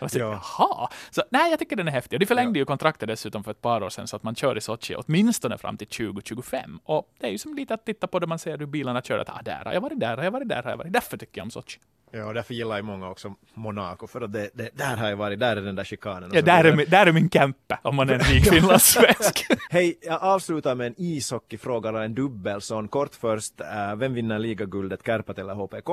ja. 0.00 0.08
Jaha! 0.12 0.88
Så 1.10 1.22
nej, 1.30 1.50
jag 1.50 1.58
tycker 1.58 1.76
den 1.76 1.88
är 1.88 1.92
häftig. 1.92 2.16
Och 2.16 2.20
de 2.20 2.26
förlängde 2.26 2.58
ja. 2.58 2.62
ju 2.62 2.64
kontraktet 2.64 3.08
dessutom 3.08 3.44
för 3.44 3.50
ett 3.50 3.60
par 3.60 3.82
år 3.82 3.90
sedan 3.90 4.08
så 4.08 4.16
att 4.16 4.22
man 4.22 4.34
kör 4.42 4.56
i 4.56 4.60
Sochi 4.60 4.94
åtminstone 4.96 5.58
fram 5.58 5.76
till 5.76 5.86
2025. 5.86 6.80
Och 6.84 7.08
det 7.20 7.26
är 7.26 7.30
ju 7.30 7.38
som 7.38 7.54
lite 7.54 7.74
att 7.74 7.86
titta 7.86 8.06
på 8.06 8.18
det 8.18 8.26
man 8.26 8.38
ser 8.38 8.58
hur 8.58 8.66
bilarna 8.66 9.02
kör, 9.02 9.18
att 9.18 9.28
ah, 9.28 9.40
där 9.44 9.64
har 9.64 9.72
jag 9.72 9.80
varit, 9.80 10.00
där 10.00 10.16
har 10.16 10.24
jag 10.24 10.30
varit, 10.30 10.48
där 10.48 10.62
har 10.62 10.70
jag 10.70 10.76
varit. 10.76 10.92
Därför 10.92 11.16
tycker 11.16 11.38
jag 11.38 11.44
om 11.44 11.50
Sochi. 11.50 11.78
Ja, 12.10 12.24
och 12.24 12.34
därför 12.34 12.54
gillar 12.54 12.76
ju 12.76 12.82
många 12.82 13.10
också 13.10 13.34
Monaco, 13.54 14.06
för 14.06 14.20
att 14.20 14.32
det, 14.32 14.50
det, 14.54 14.70
där 14.74 14.96
har 14.96 15.08
jag 15.08 15.16
varit, 15.16 15.40
där 15.40 15.56
är 15.56 15.60
den 15.60 15.74
där 15.74 15.84
chikanen. 15.84 16.30
Ja, 16.34 16.42
där 16.42 16.64
är, 16.64 16.76
min, 16.76 16.86
där 16.88 17.06
är 17.06 17.12
min 17.12 17.30
kämpe, 17.30 17.78
om 17.82 17.96
man 17.96 18.10
är 18.10 18.14
en 18.14 18.20
rik 18.20 18.44
finlandssvensk. 18.50 19.46
Hej, 19.70 19.98
jag 20.02 20.22
avslutar 20.22 20.74
med 20.74 20.86
en 20.86 20.94
ishockeyfråga, 20.96 21.88
eller 21.88 22.02
en 22.02 22.14
dubbel 22.14 22.60
sån. 22.60 22.88
Kort 22.88 23.14
först, 23.14 23.60
äh, 23.60 23.96
vem 23.96 24.14
vinner 24.14 24.38
ligaguldet, 24.38 25.06
Kärpat 25.06 25.38
eller 25.38 25.54
HPK? 25.54 25.90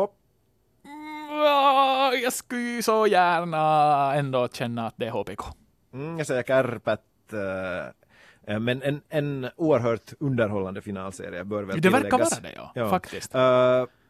Jag 2.23 2.33
skulle 2.33 2.62
ju 2.62 2.81
så 2.81 3.07
gärna 3.07 4.15
ändå 4.15 4.47
känna 4.47 4.88
att 4.88 4.93
det 4.97 5.07
är 5.07 5.12
HPK. 5.12 5.43
Mm, 5.93 6.17
jag 6.17 6.27
säger 6.27 6.43
Kärpat. 6.43 7.01
Äh, 8.47 8.60
men 8.60 8.82
en, 8.82 9.02
en 9.10 9.49
oerhört 9.56 10.13
underhållande 10.19 10.82
finalserie 10.82 11.43
bör 11.43 11.63
väl 11.63 11.82
Det 11.82 11.89
verkar 11.89 12.17
vara 12.17 12.39
det, 12.41 12.54
ja. 12.56 12.71
ja. 12.75 12.89
Faktiskt. 12.89 13.36
Uh, 13.36 13.41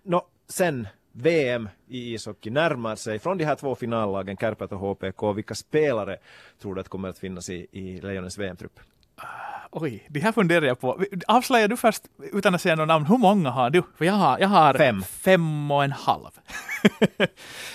no, 0.03 0.21
sen 0.47 0.87
VM 1.11 1.69
i 1.87 2.13
ishockey 2.13 2.49
närmar 2.49 2.95
sig. 2.95 3.19
Från 3.19 3.37
de 3.37 3.45
här 3.45 3.55
två 3.55 3.75
finallagen, 3.75 4.37
Kärpät 4.37 4.71
och 4.71 4.79
HPK, 4.79 5.33
vilka 5.33 5.55
spelare 5.55 6.17
tror 6.61 6.75
du 6.75 6.81
att 6.81 6.89
kommer 6.89 7.09
att 7.09 7.19
finnas 7.19 7.49
i, 7.49 7.67
i 7.71 8.01
Lejonens 8.01 8.37
VM-trupp? 8.37 8.79
Uh, 9.19 9.25
oj, 9.71 10.07
det 10.09 10.19
här 10.19 10.31
funderar 10.31 10.65
jag 10.65 10.79
på. 10.79 11.03
Avslöjar 11.27 11.67
du 11.67 11.77
först, 11.77 12.03
utan 12.33 12.55
att 12.55 12.61
säga 12.61 12.75
något 12.75 12.87
namn, 12.87 13.05
hur 13.05 13.17
många 13.17 13.49
har 13.49 13.69
du? 13.69 13.83
För 13.97 14.05
jag 14.05 14.13
har, 14.13 14.39
jag 14.39 14.47
har 14.47 14.73
fem. 14.73 15.01
fem 15.01 15.71
och 15.71 15.83
en 15.83 15.91
halv. 15.91 16.29
uh, 17.11 17.27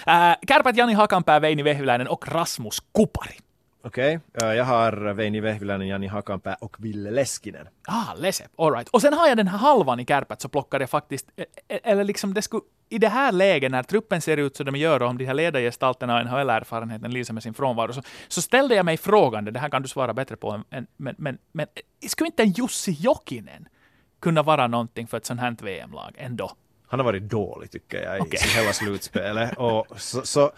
Kärpät, 0.48 0.76
Jani 0.76 0.92
Hakanpää, 0.92 1.40
Veini 1.40 1.62
Vehviläinen 1.62 2.08
och 2.08 2.28
Rasmus 2.28 2.80
Kupari. 2.80 3.38
Okej, 3.86 4.20
okay. 4.34 4.50
uh, 4.50 4.56
jag 4.56 4.64
har 4.64 5.12
Veini 5.12 5.40
Vehviläinen, 5.40 5.88
Jani 5.88 6.06
Hakanpää 6.06 6.56
och 6.60 6.76
Ville 6.78 7.10
Leskinen. 7.10 7.68
Ah, 7.88 8.14
Lesep, 8.16 8.50
alright. 8.56 8.88
Och 8.88 9.02
sen 9.02 9.12
har 9.12 9.28
jag 9.28 9.36
den 9.36 9.48
här 9.48 9.58
halvan 9.58 10.00
i 10.00 10.06
Kärpät 10.06 10.40
så 10.40 10.48
plockar 10.48 10.80
jag 10.80 10.90
faktiskt, 10.90 11.26
e- 11.36 11.44
e- 11.68 11.80
eller 11.82 12.04
liksom 12.04 12.34
det 12.34 12.42
skulle 12.42 12.62
i 12.88 12.98
det 12.98 13.08
här 13.08 13.32
läget, 13.32 13.70
när 13.70 13.82
truppen 13.82 14.20
ser 14.20 14.36
ut 14.36 14.56
som 14.56 14.66
de 14.66 14.76
gör 14.76 15.02
och 15.02 15.08
om 15.08 15.18
de 15.18 15.24
här 15.24 15.34
ledargestalterna 15.34 16.20
och 16.20 16.26
NHL-erfarenheten 16.26 17.10
lyser 17.10 17.34
med 17.34 17.42
sin 17.42 17.54
frånvaro, 17.54 17.92
så, 17.92 18.02
så 18.28 18.42
ställde 18.42 18.74
jag 18.74 18.84
mig 18.84 18.96
frågan, 18.96 19.44
det 19.44 19.60
här 19.60 19.68
kan 19.68 19.82
du 19.82 19.88
svara 19.88 20.14
bättre 20.14 20.36
på, 20.36 20.62
än, 20.70 20.86
men, 20.96 21.14
men, 21.18 21.38
men 21.52 21.66
skulle 22.06 22.26
inte 22.26 22.42
en 22.42 22.50
Jussi 22.52 22.92
Jokinen 22.92 23.68
kunna 24.20 24.42
vara 24.42 24.66
någonting 24.66 25.06
för 25.06 25.16
ett 25.16 25.26
sånt 25.26 25.40
här 25.40 25.56
VM-lag 25.62 26.14
ändå? 26.18 26.50
Han 26.86 27.00
har 27.00 27.04
varit 27.04 27.22
dålig 27.22 27.70
tycker 27.70 28.02
jag 28.02 28.20
okay. 28.20 28.40
i 28.44 28.58
hela 28.58 28.72
slutspelet. 28.72 29.54
och 29.56 29.86
så, 29.96 30.22
så, 30.22 30.52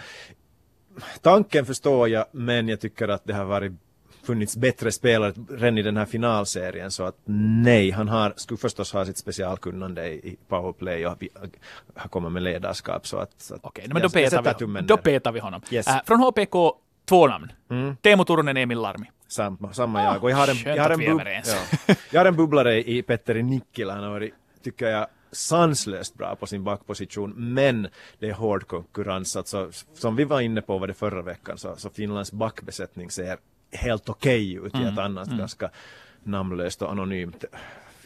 tanken 1.22 1.66
förstår 1.66 2.08
jag, 2.08 2.24
men 2.32 2.68
jag 2.68 2.80
tycker 2.80 3.08
att 3.08 3.24
det 3.24 3.34
har 3.34 3.44
varit 3.44 3.72
funnits 4.26 4.56
bättre 4.56 4.92
spelare 4.92 5.32
redan 5.50 5.78
i 5.78 5.82
den 5.82 5.96
här 5.96 6.04
finalserien 6.04 6.90
så 6.90 7.04
att 7.04 7.16
nej, 7.64 7.90
han 7.90 8.08
har, 8.08 8.32
skulle 8.36 8.58
förstås 8.58 8.92
ha 8.92 9.04
sitt 9.04 9.18
specialkunnande 9.18 10.08
i 10.08 10.36
powerplay 10.48 11.06
och 11.06 11.24
har 11.94 12.08
kommit 12.08 12.32
med 12.32 12.42
ledarskap 12.42 13.06
så 13.06 13.16
att... 13.16 13.30
Okej, 13.50 13.60
okay, 13.62 13.92
men 13.92 14.02
då 14.02 14.10
petar, 14.10 14.66
vi, 14.66 14.82
då 14.82 14.96
petar 14.96 15.32
vi 15.32 15.40
honom. 15.40 15.60
Yes. 15.70 15.86
Äh, 15.86 15.96
från 16.06 16.20
HPK, 16.20 16.54
två 17.04 17.26
namn. 17.26 17.52
Mm. 17.70 17.96
Teemu 17.96 18.24
Turunen, 18.24 18.56
Emil 18.56 18.78
Larmi. 18.78 19.10
Samma, 19.28 19.72
samma 19.72 20.02
jag. 20.02 20.24
Och 20.24 20.30
jag 20.30 20.36
har 20.36 20.48
en, 20.48 20.76
jag 20.76 20.82
har 20.82 20.90
en, 20.90 20.98
bub 20.98 21.20
ja. 21.26 21.94
jag 22.10 22.20
har 22.20 22.26
en 22.26 22.36
bubblare 22.36 22.90
i 22.90 23.02
Petteri 23.02 23.42
Nikkilä. 23.42 23.92
Han 23.92 24.02
har 24.02 24.10
varit, 24.10 24.34
tycker 24.62 24.86
jag, 24.86 25.06
sanslöst 25.32 26.14
bra 26.14 26.36
på 26.36 26.46
sin 26.46 26.64
backposition, 26.64 27.34
men 27.36 27.88
det 28.18 28.28
är 28.28 28.32
hård 28.32 28.66
konkurrens. 28.66 29.36
Alltså, 29.36 29.70
som 29.94 30.16
vi 30.16 30.24
var 30.24 30.40
inne 30.40 30.62
på 30.62 30.78
var 30.78 30.86
det 30.86 30.94
förra 30.94 31.22
veckan, 31.22 31.58
så, 31.58 31.76
så 31.76 31.90
Finlands 31.90 32.32
backbesättning 32.32 33.10
ser 33.10 33.36
helt 33.72 34.08
okej 34.08 34.58
okay 34.58 34.66
ut 34.66 34.74
i 34.74 34.78
ett 34.78 34.92
mm. 34.92 34.98
annat 34.98 35.26
mm. 35.26 35.38
ganska 35.38 35.70
namnlöst 36.22 36.82
och 36.82 36.90
anonymt 36.90 37.44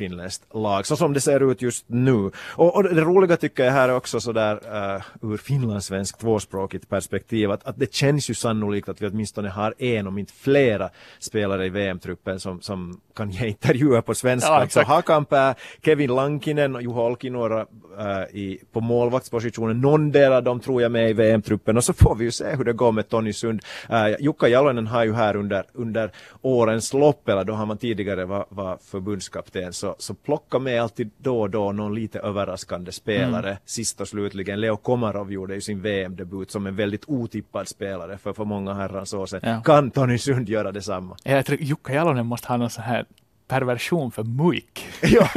finländskt 0.00 0.54
lag, 0.54 0.86
så 0.86 0.96
som 0.96 1.12
det 1.12 1.20
ser 1.20 1.50
ut 1.50 1.62
just 1.62 1.84
nu. 1.88 2.30
Och, 2.56 2.76
och 2.76 2.84
det 2.84 3.00
roliga 3.00 3.36
tycker 3.36 3.64
jag 3.64 3.72
här 3.72 3.88
är 3.88 3.94
också 3.94 4.20
sådär 4.20 4.54
uh, 4.54 5.32
ur 5.32 5.36
finlandssvensk 5.36 6.18
tvåspråkigt 6.18 6.88
perspektiv 6.88 7.50
att, 7.50 7.64
att 7.64 7.78
det 7.78 7.94
känns 7.94 8.30
ju 8.30 8.34
sannolikt 8.34 8.88
att 8.88 9.02
vi 9.02 9.06
åtminstone 9.06 9.48
har 9.48 9.74
en, 9.78 10.06
om 10.06 10.18
inte 10.18 10.32
flera, 10.32 10.90
spelare 11.18 11.66
i 11.66 11.68
VM-truppen 11.68 12.40
som, 12.40 12.60
som 12.60 13.00
kan 13.16 13.30
ge 13.30 13.46
intervjuer 13.46 14.00
på 14.00 14.14
svenska. 14.14 14.48
Ja, 14.48 14.68
så 14.68 14.82
Hakanpää, 14.82 15.54
Kevin 15.84 16.14
Lankinen 16.14 16.76
och 16.76 16.82
Juho 16.82 17.06
Olkinuora 17.06 17.60
uh, 17.60 18.36
i, 18.36 18.58
på 18.72 18.80
målvaktspositionen. 18.80 19.80
Någon 19.80 20.12
del 20.12 20.32
av 20.32 20.42
dem 20.42 20.60
tror 20.60 20.82
jag 20.82 20.92
med 20.92 21.10
i 21.10 21.12
VM-truppen 21.12 21.76
och 21.76 21.84
så 21.84 21.92
får 21.92 22.14
vi 22.14 22.24
ju 22.24 22.30
se 22.30 22.56
hur 22.56 22.64
det 22.64 22.72
går 22.72 22.92
med 22.92 23.08
Tony 23.08 23.32
Sund. 23.32 23.60
Uh, 23.90 24.20
Jukka 24.20 24.48
Jalonen 24.48 24.86
har 24.86 25.04
ju 25.04 25.14
här 25.14 25.36
under, 25.36 25.64
under 25.72 26.10
årens 26.42 26.92
lopp, 26.92 27.28
eller 27.28 27.44
då 27.44 27.52
har 27.52 27.66
man 27.66 27.78
tidigare 27.78 28.24
var, 28.24 28.46
var 28.48 28.78
förbundskapten, 28.90 29.72
så, 29.72 29.89
så 29.98 30.14
plocka 30.14 30.58
med 30.58 30.82
alltid 30.82 31.10
då 31.18 31.40
och 31.40 31.50
då 31.50 31.72
någon 31.72 31.94
lite 31.94 32.18
överraskande 32.18 32.92
spelare. 32.92 33.48
Mm. 33.48 33.60
Sist 33.64 34.00
och 34.00 34.08
slutligen, 34.08 34.60
Leo 34.60 34.76
Komarov 34.76 35.32
gjorde 35.32 35.54
ju 35.54 35.60
sin 35.60 35.82
VM-debut 35.82 36.50
som 36.50 36.66
en 36.66 36.76
väldigt 36.76 37.04
otippad 37.06 37.68
spelare 37.68 38.18
för, 38.18 38.32
för 38.32 38.44
många 38.44 38.74
herrans 38.74 39.14
år 39.14 39.26
sedan. 39.26 39.40
Ja. 39.42 39.60
Kan 39.60 39.90
Tony 39.90 40.18
Sund 40.18 40.48
göra 40.48 40.72
detsamma? 40.72 41.16
Jag 41.24 41.46
tror 41.46 41.58
Jukka 41.60 41.94
Jalonen 41.94 42.26
måste 42.26 42.48
ha 42.48 42.56
någon 42.56 42.70
sån 42.70 42.84
här 42.84 43.04
perversion 43.48 44.12
för 44.12 44.22
Muik. 44.22 44.86
Ja. 45.02 45.28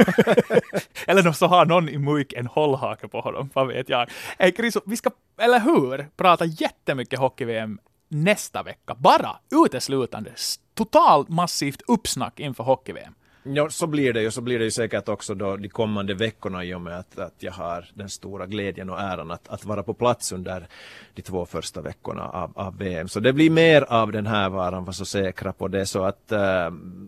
eller 1.06 1.32
så 1.32 1.46
har 1.46 1.66
någon 1.66 1.88
i 1.88 1.98
Muik 1.98 2.32
en 2.32 2.46
hållhake 2.46 3.08
på 3.08 3.20
honom, 3.20 3.50
vad 3.54 3.66
vet 3.66 3.88
jag. 3.88 4.10
Hey, 4.38 4.52
Chris, 4.52 4.76
vi 4.86 4.96
ska, 4.96 5.10
eller 5.38 5.60
hur, 5.60 6.08
prata 6.16 6.44
jättemycket 6.44 7.18
hockey-VM 7.18 7.78
nästa 8.08 8.62
vecka. 8.62 8.94
Bara 8.98 9.36
uteslutande 9.64 10.30
totalt 10.74 11.28
massivt 11.28 11.82
uppsnack 11.86 12.40
inför 12.40 12.64
hockey-VM. 12.64 13.14
Ja, 13.46 13.70
så 13.70 13.86
blir 13.86 14.12
det 14.12 14.22
ju. 14.22 14.30
Så 14.30 14.40
blir 14.40 14.58
det 14.58 14.64
ju 14.64 14.70
säkert 14.70 15.08
också 15.08 15.34
då 15.34 15.56
de 15.56 15.68
kommande 15.68 16.14
veckorna 16.14 16.64
i 16.64 16.74
och 16.74 16.80
med 16.80 16.98
att, 16.98 17.18
att 17.18 17.34
jag 17.38 17.52
har 17.52 17.84
den 17.94 18.08
stora 18.08 18.46
glädjen 18.46 18.90
och 18.90 19.00
äran 19.00 19.30
att, 19.30 19.48
att 19.48 19.64
vara 19.64 19.82
på 19.82 19.94
plats 19.94 20.32
under 20.32 20.68
de 21.14 21.22
två 21.22 21.46
första 21.46 21.80
veckorna 21.80 22.28
av, 22.28 22.52
av 22.54 22.78
VM. 22.78 23.08
Så 23.08 23.20
det 23.20 23.32
blir 23.32 23.50
mer 23.50 23.82
av 23.82 24.12
den 24.12 24.26
här 24.26 24.48
varan, 24.48 24.84
var 24.84 24.92
så 24.92 25.04
säkra 25.04 25.52
på 25.52 25.68
det. 25.68 25.86
Så 25.86 26.04
att 26.04 26.32
eh, 26.32 26.66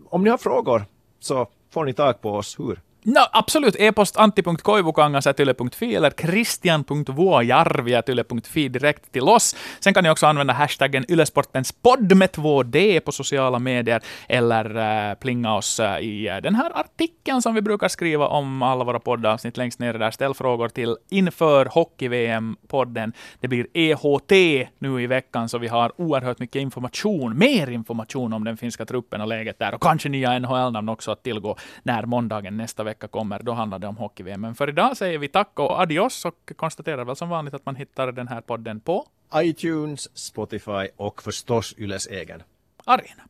om 0.09 0.23
ni 0.23 0.29
har 0.29 0.37
frågor 0.37 0.85
så 1.19 1.47
får 1.69 1.85
ni 1.85 1.93
tag 1.93 2.21
på 2.21 2.33
oss. 2.33 2.59
Hur? 2.59 2.79
No, 3.07 3.21
absolut. 3.31 3.75
E-post 3.79 4.17
antti.koivukangas.yle.fi 4.17 5.95
eller 5.95 6.11
christian.vuojarvi.yle.fi 6.11 8.69
direkt 8.69 9.11
till 9.11 9.29
oss. 9.29 9.55
Sen 9.79 9.93
kan 9.93 10.03
ni 10.03 10.09
också 10.09 10.27
använda 10.27 10.53
hashtaggen 10.53 11.05
Ylesportens 11.07 11.71
podd 11.71 12.17
med 12.17 12.29
2D 12.29 12.99
på 12.99 13.11
sociala 13.11 13.59
medier 13.59 14.01
eller 14.29 14.75
äh, 15.09 15.15
plinga 15.15 15.55
oss 15.55 15.79
äh, 15.79 15.99
i 15.99 16.27
eh, 16.27 16.37
den 16.37 16.55
här 16.55 16.79
artikeln 16.79 17.41
som 17.41 17.55
vi 17.55 17.61
brukar 17.61 17.87
skriva 17.87 18.27
om 18.27 18.61
alla 18.61 18.83
våra 18.83 18.99
poddavsnitt 18.99 19.57
längst 19.57 19.79
ner 19.79 19.93
där. 19.93 20.11
Ställ 20.11 20.33
frågor 20.33 20.69
till 20.69 20.97
inför 21.09 21.65
Hockey-VM-podden. 21.65 23.13
Det 23.39 23.47
blir 23.47 23.67
EHT 23.73 24.31
nu 24.79 25.01
i 25.01 25.07
veckan, 25.07 25.49
så 25.49 25.57
vi 25.57 25.67
har 25.67 26.01
oerhört 26.01 26.39
mycket 26.39 26.59
information, 26.59 27.37
mer 27.37 27.69
information 27.69 28.33
om 28.33 28.43
den 28.43 28.57
finska 28.57 28.85
truppen 28.85 29.21
och 29.21 29.27
läget 29.27 29.59
där 29.59 29.73
och 29.73 29.83
kanske 29.83 30.09
nya 30.09 30.39
NHL-namn 30.39 30.89
också 30.89 31.11
att 31.11 31.23
tillgå 31.23 31.57
när 31.83 32.05
måndagen 32.05 32.57
nästa 32.57 32.83
vecka 32.83 32.96
vecka 32.97 33.07
kommer, 33.07 33.39
då 33.43 33.53
handlar 33.53 33.79
det 33.79 33.87
om 33.87 33.97
hockey-VM. 33.97 34.41
Men 34.41 34.55
för 34.55 34.69
idag 34.69 34.97
säger 34.97 35.17
vi 35.17 35.27
tack 35.27 35.59
och 35.59 35.79
adios 35.79 36.25
och 36.25 36.51
konstaterar 36.55 37.05
väl 37.05 37.15
som 37.15 37.29
vanligt 37.29 37.53
att 37.53 37.65
man 37.65 37.75
hittar 37.75 38.11
den 38.11 38.27
här 38.27 38.41
podden 38.41 38.79
på 38.79 39.05
iTunes, 39.35 40.09
Spotify 40.17 40.89
och 40.97 41.23
förstås 41.23 41.75
Yles 41.77 42.07
egen. 42.07 42.43
Arena. 42.85 43.23